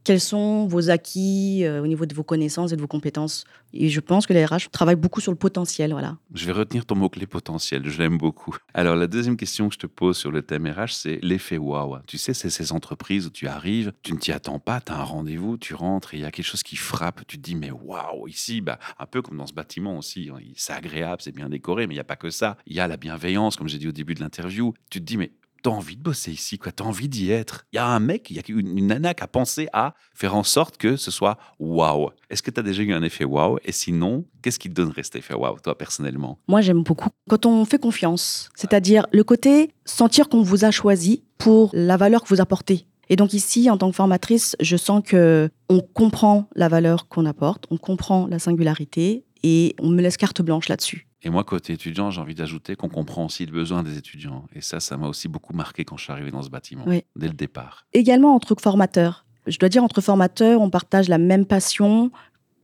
quels 0.04 0.20
sont 0.20 0.68
vos 0.68 0.90
acquis 0.90 1.64
euh, 1.64 1.82
au 1.82 1.88
niveau 1.88 2.06
de 2.06 2.16
vos 2.16 2.24
connaissances 2.24 2.72
et 2.72 2.76
de 2.76 2.82
vos 2.82 2.88
compétences. 2.88 3.46
Et 3.74 3.90
je 3.90 4.00
pense 4.00 4.26
que 4.26 4.34
les 4.34 4.46
RH 4.46 4.70
travaillent 4.72 4.96
beaucoup 4.96 5.22
sur 5.22 5.32
le 5.32 5.38
potentiel, 5.38 5.92
voilà. 5.92 6.18
Je 6.34 6.46
vais 6.46 6.52
retenir 6.52 6.86
ton 6.86 6.96
mot-clé 6.96 7.28
potentiel, 7.28 7.88
je 7.88 7.98
l'aime 8.00 8.18
beaucoup. 8.18 8.56
Alors, 8.74 8.96
la 8.96 9.06
deuxième 9.06 9.38
question 9.38 9.68
que 9.68 9.76
je 9.76 9.80
te 9.80 9.88
pose 9.88 10.18
sur 10.18 10.32
le 10.32 10.42
thème 10.42 10.68
RH, 10.68 10.94
c'est 10.94 11.20
l'effet 11.22 11.58
waouh. 11.58 12.00
Tu 12.08 12.18
sais, 12.18 12.34
c'est 12.34 12.50
ces 12.50 12.72
entreprises 12.72 13.28
où 13.28 13.30
tu 13.30 13.48
arrives, 13.48 13.94
tu 14.02 14.14
ne 14.14 14.18
t'y 14.18 14.32
attends 14.32 14.60
pas, 14.60 14.82
tu 14.82 14.92
as 14.92 15.00
un 15.00 15.04
rendez-vous, 15.04 15.58
tu 15.58 15.76
rentres 15.76 16.16
et 16.16 16.18
il 16.18 16.22
y 16.22 16.26
a 16.26 16.32
quelque 16.32 16.46
chose 16.46 16.64
qui 16.64 16.76
frappe. 16.76 17.22
Tu 17.28 17.38
te 17.38 17.44
dis, 17.44 17.56
mais 17.56 17.72
waouh, 17.72 18.28
ici, 18.28 18.62
bah, 18.62 18.80
un 18.98 19.06
peu 19.06 19.22
comme 19.22 19.38
dans 19.38 19.48
ce 19.48 19.54
bâtiment 19.54 19.98
aussi, 19.98 20.32
hein, 20.34 20.40
c'est 20.56 20.74
agréable, 20.74 21.22
c'est 21.22 21.36
bien 21.36 21.50
décoré, 21.50 21.86
mais 21.86 21.94
il 21.94 21.98
n'y 21.98 22.02
a 22.02 22.06
pas 22.06 22.16
que 22.16 22.32
ça. 22.32 22.58
Il 22.66 22.76
y 22.76 22.80
a 22.80 22.88
la 22.88 22.98
bienveillance, 22.98 23.56
comme 23.56 23.70
j'ai 23.70 23.78
dit 23.78 23.88
au 23.88 23.92
début 23.92 24.16
de 24.16 24.22
l'interview. 24.22 24.74
Tu 24.90 25.00
te 25.00 25.06
dis, 25.06 25.18
mais 25.18 25.32
T'as 25.64 25.72
envie 25.72 25.98
de 25.98 26.02
bosser 26.02 26.32
ici, 26.32 26.58
quoi. 26.58 26.72
T'as 26.72 26.86
envie 26.86 27.10
d'y 27.10 27.32
être. 27.32 27.66
Il 27.74 27.78
y 27.78 27.80
a 27.80 27.88
un 27.88 28.00
mec, 28.00 28.30
il 28.30 28.38
y 28.38 28.40
a 28.40 28.44
une, 28.48 28.78
une 28.78 28.88
nana 28.88 29.14
qui 29.14 29.24
a 29.24 29.28
pensé 29.28 29.68
à 29.74 29.94
faire 30.14 30.36
en 30.36 30.44
sorte 30.44 30.78
que 30.78 30.96
ce 30.96 31.12
soit 31.12 31.38
waouh. 31.60 32.10
Est-ce 32.30 32.42
que 32.42 32.52
tu 32.52 32.60
as 32.60 32.64
déjà 32.64 32.82
eu 32.84 32.94
un 32.94 33.04
effet 33.04 33.26
waouh? 33.26 33.58
Et 33.66 33.72
sinon, 33.72 34.26
qu'est-ce 34.42 34.60
qui 34.60 34.70
te 34.70 34.74
donnerait 34.74 35.04
cet 35.04 35.18
effet 35.18 35.34
waouh, 35.34 35.60
toi, 35.60 35.78
personnellement? 35.78 36.40
Moi, 36.48 36.62
j'aime 36.62 36.84
beaucoup 36.84 37.10
quand 37.30 37.46
on 37.46 37.66
fait 37.66 37.80
confiance, 37.80 38.50
c'est-à-dire 38.56 39.06
le 39.12 39.24
côté 39.24 39.72
sentir 39.86 40.30
qu'on 40.30 40.42
vous 40.42 40.66
a 40.66 40.72
choisi 40.72 41.24
pour 41.38 41.72
la 41.74 41.98
valeur 41.98 42.24
que 42.24 42.30
vous 42.30 42.42
apportez. 42.42 42.86
Et 43.10 43.16
donc 43.16 43.34
ici, 43.34 43.70
en 43.70 43.78
tant 43.78 43.90
que 43.90 43.96
formatrice, 43.96 44.56
je 44.60 44.78
sens 44.78 45.02
que 45.04 45.50
on 45.68 45.82
comprend 45.82 46.48
la 46.56 46.68
valeur 46.68 47.08
qu'on 47.08 47.26
apporte, 47.26 47.66
on 47.72 47.78
comprend 47.78 48.28
la 48.28 48.38
singularité 48.38 49.26
et 49.42 49.76
on 49.80 49.90
me 49.90 50.02
laisse 50.02 50.18
carte 50.18 50.42
blanche 50.42 50.70
là-dessus. 50.70 51.09
Et 51.24 51.30
moi, 51.30 51.44
côté 51.44 51.74
étudiant, 51.74 52.12
j'ai 52.12 52.22
envie 52.22 52.36
d'ajouter 52.36 52.76
qu'on 52.76 52.88
comprend 52.90 53.26
aussi 53.26 53.46
le 53.46 53.52
besoin 53.52 53.84
des 53.84 53.98
étudiants. 53.98 54.46
Et 54.56 54.62
ça, 54.62 54.80
ça 54.80 54.96
m'a 54.98 55.08
aussi 55.08 55.28
beaucoup 55.28 55.54
marqué 55.54 55.84
quand 55.84 55.98
je 55.98 56.04
suis 56.04 56.12
arrivé 56.14 56.32
dans 56.32 56.42
ce 56.42 56.50
bâtiment, 56.50 56.84
Oui. 56.88 57.04
dès 57.16 57.28
le 57.28 57.34
départ. 57.34 57.86
Également 57.94 58.34
entre 58.36 58.56
formateurs. 58.60 59.26
Je 59.48 59.58
dois 59.60 59.68
dire, 59.70 59.84
entre 59.84 60.00
formateurs, 60.02 60.62
on 60.62 60.70
partage 60.70 61.10
la 61.10 61.18
même 61.18 61.46
passion 61.46 62.12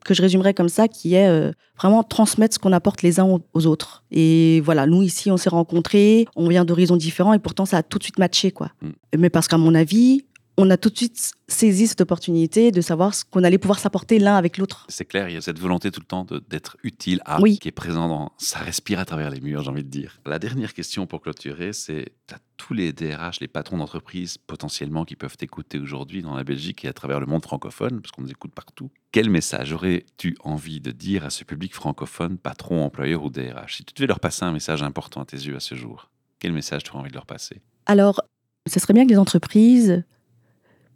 que 0.05 0.13
je 0.13 0.21
résumerais 0.21 0.53
comme 0.53 0.69
ça, 0.69 0.87
qui 0.87 1.15
est 1.15 1.27
euh, 1.27 1.51
vraiment 1.77 2.03
transmettre 2.03 2.53
ce 2.53 2.59
qu'on 2.59 2.71
apporte 2.73 3.01
les 3.01 3.19
uns 3.19 3.25
aux- 3.25 3.41
aux 3.53 3.65
autres. 3.65 4.03
Et 4.11 4.61
voilà, 4.61 4.85
nous 4.85 5.01
ici, 5.01 5.31
on 5.31 5.37
s'est 5.37 5.49
rencontrés, 5.49 6.27
on 6.35 6.47
vient 6.47 6.63
d'horizons 6.63 6.95
différents, 6.95 7.33
et 7.33 7.39
pourtant 7.39 7.65
ça 7.65 7.77
a 7.77 7.83
tout 7.83 7.97
de 7.97 8.03
suite 8.03 8.19
matché, 8.19 8.51
quoi. 8.51 8.69
Mm. 8.83 8.89
Mais 9.17 9.29
parce 9.31 9.47
qu'à 9.47 9.57
mon 9.57 9.73
avis, 9.73 10.25
on 10.57 10.69
a 10.69 10.77
tout 10.77 10.89
de 10.89 10.95
suite 10.95 11.33
saisi 11.47 11.85
cette 11.87 11.99
opportunité 12.01 12.71
de 12.71 12.79
savoir 12.79 13.13
ce 13.13 13.25
qu'on 13.25 13.43
allait 13.43 13.57
pouvoir 13.57 13.77
s'apporter 13.79 14.19
l'un 14.19 14.35
avec 14.35 14.57
l'autre. 14.57 14.85
C'est 14.89 15.03
clair, 15.05 15.27
il 15.27 15.33
y 15.33 15.37
a 15.37 15.41
cette 15.41 15.59
volonté 15.59 15.91
tout 15.91 15.99
le 15.99 16.05
temps 16.05 16.25
d'être 16.49 16.77
utile 16.83 17.21
à, 17.25 17.41
Oui. 17.41 17.59
qui 17.59 17.67
est 17.67 17.71
présent 17.73 18.07
dans. 18.07 18.31
Ça 18.37 18.59
respire 18.59 18.99
à 18.99 19.05
travers 19.05 19.29
les 19.29 19.41
murs, 19.41 19.63
j'ai 19.63 19.69
envie 19.69 19.83
de 19.83 19.89
dire. 19.89 20.19
La 20.25 20.39
dernière 20.39 20.73
question 20.73 21.07
pour 21.07 21.21
clôturer, 21.21 21.73
c'est 21.73 22.13
tu 22.27 22.33
as 22.35 22.39
tous 22.57 22.73
les 22.73 22.93
DRH, 22.93 23.41
les 23.41 23.49
patrons 23.49 23.77
d'entreprise 23.77 24.37
potentiellement 24.37 25.03
qui 25.03 25.15
peuvent 25.17 25.35
t'écouter 25.35 25.77
aujourd'hui 25.77 26.21
dans 26.21 26.35
la 26.35 26.43
Belgique 26.45 26.85
et 26.85 26.87
à 26.87 26.93
travers 26.93 27.19
le 27.19 27.25
monde 27.25 27.43
francophone, 27.43 28.01
parce 28.01 28.11
qu'on 28.13 28.21
nous 28.21 28.31
écoute 28.31 28.53
partout. 28.55 28.89
Quel 29.11 29.29
message 29.29 29.73
aurais-tu 29.73 30.37
envie 30.43 30.79
de 30.79 30.91
dire 30.91 31.25
à 31.25 31.29
ce 31.31 31.43
public 31.43 31.75
francophone, 31.75 32.37
patron, 32.37 32.83
employeur 32.85 33.23
ou 33.23 33.29
DRH 33.29 33.75
Si 33.77 33.83
tu 33.85 33.93
devais 33.93 34.07
leur 34.07 34.19
passer 34.21 34.45
un 34.45 34.51
message 34.53 34.83
important 34.83 35.21
à 35.21 35.25
tes 35.25 35.37
yeux 35.37 35.55
à 35.57 35.59
ce 35.59 35.75
jour, 35.75 36.09
quel 36.39 36.53
message 36.53 36.83
tu 36.83 36.91
aurais 36.91 36.99
envie 37.01 37.09
de 37.09 37.15
leur 37.15 37.25
passer? 37.25 37.61
Alors, 37.85 38.21
ce 38.67 38.79
serait 38.79 38.93
bien 38.93 39.05
que 39.05 39.11
les 39.11 39.17
entreprises 39.19 40.03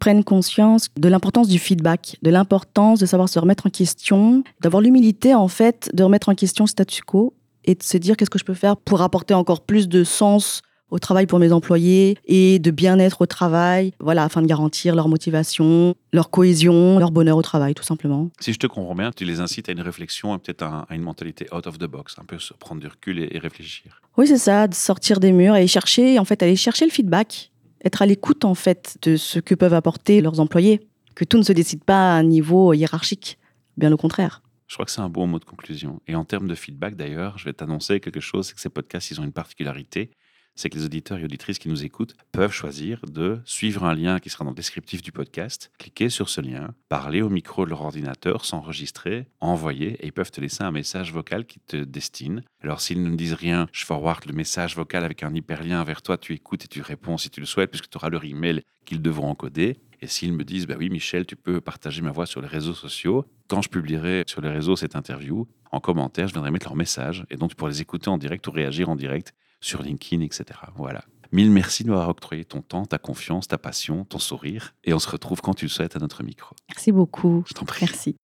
prennent 0.00 0.24
conscience 0.24 0.88
de 0.96 1.08
l'importance 1.08 1.46
du 1.46 1.60
feedback, 1.60 2.16
de 2.22 2.30
l'importance 2.30 2.98
de 2.98 3.06
savoir 3.06 3.28
se 3.28 3.38
remettre 3.38 3.66
en 3.66 3.70
question, 3.70 4.42
d'avoir 4.60 4.80
l'humilité 4.80 5.34
en 5.34 5.46
fait 5.46 5.88
de 5.94 6.02
remettre 6.02 6.28
en 6.28 6.34
question 6.34 6.64
le 6.64 6.70
statu 6.70 7.02
quo 7.02 7.34
et 7.64 7.76
de 7.76 7.82
se 7.82 7.96
dire 7.98 8.16
qu'est-ce 8.16 8.30
que 8.30 8.38
je 8.38 8.44
peux 8.44 8.54
faire 8.54 8.76
pour 8.76 9.02
apporter 9.02 9.34
encore 9.34 9.60
plus 9.60 9.88
de 9.88 10.02
sens 10.02 10.62
au 10.90 10.98
travail 10.98 11.26
pour 11.26 11.38
mes 11.38 11.52
employés 11.52 12.18
et 12.24 12.58
de 12.58 12.70
bien-être 12.70 13.20
au 13.20 13.26
travail, 13.26 13.92
voilà, 14.00 14.24
afin 14.24 14.42
de 14.42 14.46
garantir 14.46 14.96
leur 14.96 15.08
motivation, 15.08 15.94
leur 16.12 16.30
cohésion, 16.30 16.98
leur 16.98 17.12
bonheur 17.12 17.36
au 17.36 17.42
travail, 17.42 17.74
tout 17.74 17.84
simplement. 17.84 18.30
Si 18.40 18.52
je 18.52 18.58
te 18.58 18.66
comprends 18.66 18.94
bien, 18.94 19.12
tu 19.12 19.24
les 19.24 19.40
incites 19.40 19.68
à 19.68 19.72
une 19.72 19.80
réflexion 19.82 20.34
et 20.34 20.38
peut-être 20.38 20.62
à, 20.62 20.86
une 20.90 21.02
mentalité 21.02 21.46
out 21.54 21.66
of 21.66 21.78
the 21.78 21.84
box, 21.84 22.16
un 22.20 22.24
peu 22.24 22.38
se 22.38 22.54
prendre 22.54 22.80
du 22.80 22.88
recul 22.88 23.20
et, 23.20 23.28
et 23.30 23.38
réfléchir. 23.38 24.00
Oui, 24.16 24.26
c'est 24.26 24.38
ça, 24.38 24.66
de 24.66 24.74
sortir 24.74 25.20
des 25.20 25.32
murs 25.32 25.56
et 25.56 25.66
chercher, 25.66 26.18
en 26.18 26.24
fait, 26.24 26.42
aller 26.42 26.56
chercher 26.56 26.86
le 26.86 26.90
feedback, 26.90 27.49
être 27.84 28.02
à 28.02 28.06
l'écoute, 28.06 28.44
en 28.44 28.54
fait, 28.54 28.98
de 29.02 29.16
ce 29.16 29.38
que 29.38 29.54
peuvent 29.54 29.74
apporter 29.74 30.20
leurs 30.20 30.40
employés. 30.40 30.80
Que 31.14 31.24
tout 31.24 31.38
ne 31.38 31.42
se 31.42 31.52
décide 31.52 31.84
pas 31.84 32.14
à 32.14 32.18
un 32.18 32.22
niveau 32.22 32.72
hiérarchique, 32.72 33.38
bien 33.76 33.92
au 33.92 33.96
contraire. 33.96 34.42
Je 34.68 34.76
crois 34.76 34.84
que 34.84 34.92
c'est 34.92 35.00
un 35.00 35.08
bon 35.08 35.26
mot 35.26 35.40
de 35.40 35.44
conclusion. 35.44 36.00
Et 36.06 36.14
en 36.14 36.24
termes 36.24 36.46
de 36.46 36.54
feedback, 36.54 36.94
d'ailleurs, 36.94 37.38
je 37.38 37.44
vais 37.44 37.52
t'annoncer 37.52 37.98
quelque 37.98 38.20
chose, 38.20 38.46
c'est 38.46 38.54
que 38.54 38.60
ces 38.60 38.68
podcasts, 38.68 39.10
ils 39.10 39.20
ont 39.20 39.24
une 39.24 39.32
particularité, 39.32 40.10
c'est 40.54 40.70
que 40.70 40.76
les 40.76 40.84
auditeurs 40.84 41.18
et 41.18 41.24
auditrices 41.24 41.58
qui 41.58 41.68
nous 41.68 41.84
écoutent 41.84 42.14
peuvent 42.32 42.52
choisir 42.52 43.00
de 43.06 43.40
suivre 43.44 43.84
un 43.84 43.94
lien 43.94 44.18
qui 44.18 44.30
sera 44.30 44.44
dans 44.44 44.50
le 44.50 44.56
descriptif 44.56 45.02
du 45.02 45.12
podcast, 45.12 45.70
cliquer 45.78 46.08
sur 46.08 46.28
ce 46.28 46.40
lien, 46.40 46.74
parler 46.88 47.22
au 47.22 47.28
micro 47.28 47.64
de 47.64 47.70
leur 47.70 47.82
ordinateur, 47.82 48.44
s'enregistrer, 48.44 49.26
envoyer, 49.40 49.92
et 50.00 50.06
ils 50.06 50.12
peuvent 50.12 50.30
te 50.30 50.40
laisser 50.40 50.62
un 50.62 50.70
message 50.70 51.12
vocal 51.12 51.46
qui 51.46 51.60
te 51.60 51.76
destine. 51.76 52.42
Alors 52.62 52.80
s'ils 52.80 53.02
ne 53.02 53.16
disent 53.16 53.34
rien, 53.34 53.68
je 53.72 53.84
forward 53.84 54.24
le 54.26 54.32
message 54.32 54.76
vocal 54.76 55.04
avec 55.04 55.22
un 55.22 55.34
hyperlien 55.34 55.82
vers 55.84 56.02
toi, 56.02 56.18
tu 56.18 56.34
écoutes 56.34 56.64
et 56.64 56.68
tu 56.68 56.82
réponds 56.82 57.18
si 57.18 57.30
tu 57.30 57.40
le 57.40 57.46
souhaites, 57.46 57.70
puisque 57.70 57.88
tu 57.88 57.96
auras 57.96 58.10
leur 58.10 58.24
email 58.24 58.62
qu'ils 58.84 59.02
devront 59.02 59.28
encoder. 59.28 59.78
Et 60.02 60.06
s'ils 60.06 60.32
me 60.32 60.44
disent, 60.44 60.66
bah 60.66 60.76
oui, 60.78 60.88
Michel, 60.88 61.26
tu 61.26 61.36
peux 61.36 61.60
partager 61.60 62.00
ma 62.00 62.10
voix 62.10 62.24
sur 62.24 62.40
les 62.40 62.48
réseaux 62.48 62.74
sociaux, 62.74 63.26
quand 63.48 63.62
je 63.62 63.68
publierai 63.68 64.24
sur 64.26 64.40
les 64.40 64.48
réseaux 64.48 64.76
cette 64.76 64.96
interview, 64.96 65.46
en 65.72 65.80
commentaire, 65.80 66.28
je 66.28 66.32
viendrai 66.32 66.50
mettre 66.50 66.66
leur 66.66 66.76
message. 66.76 67.24
Et 67.30 67.36
donc, 67.36 67.50
tu 67.50 67.56
pourras 67.56 67.70
les 67.70 67.82
écouter 67.82 68.08
en 68.08 68.16
direct 68.16 68.46
ou 68.46 68.50
réagir 68.50 68.88
en 68.88 68.96
direct 68.96 69.34
sur 69.60 69.82
LinkedIn, 69.82 70.22
etc. 70.22 70.44
Voilà. 70.76 71.04
Mille 71.32 71.50
merci 71.50 71.84
de 71.84 71.90
m'avoir 71.90 72.08
octroyé 72.08 72.44
ton 72.44 72.60
temps, 72.60 72.86
ta 72.86 72.98
confiance, 72.98 73.46
ta 73.46 73.56
passion, 73.56 74.04
ton 74.04 74.18
sourire. 74.18 74.74
Et 74.82 74.92
on 74.92 74.98
se 74.98 75.08
retrouve 75.08 75.40
quand 75.40 75.54
tu 75.54 75.66
le 75.66 75.70
souhaites 75.70 75.94
à 75.94 76.00
notre 76.00 76.24
micro. 76.24 76.56
Merci 76.68 76.90
beaucoup. 76.90 77.44
Je 77.46 77.54
t'en 77.54 77.64
prie. 77.64 77.86
Merci. 77.86 78.16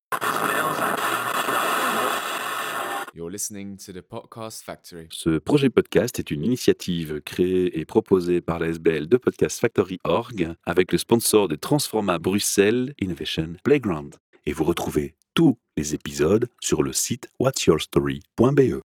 You're 3.15 3.31
listening 3.31 3.79
to 3.79 3.93
the 3.93 4.03
Podcast 4.03 4.63
Factory. 4.63 5.09
Ce 5.11 5.39
projet 5.39 5.71
podcast 5.71 6.19
est 6.19 6.31
une 6.31 6.45
initiative 6.45 7.23
créée 7.23 7.79
et 7.79 7.87
proposée 7.87 8.43
par 8.43 8.59
la 8.59 8.69
SBL 8.69 9.07
de 9.07 9.17
Podcast 9.17 9.59
Factory 9.59 9.99
Org 10.05 10.55
avec 10.65 10.93
le 10.93 10.99
sponsor 10.99 11.49
de 11.49 11.57
Transforma 11.57 12.19
Bruxelles 12.19 12.93
Innovation 13.01 13.55
Playground. 13.65 14.17
Et 14.45 14.53
vous 14.53 14.65
retrouvez 14.65 15.15
tous 15.33 15.59
les 15.77 15.95
épisodes 15.95 16.49
sur 16.61 16.83
le 16.83 16.93
site 16.93 17.29
whatsyourstory.be. 17.39 18.83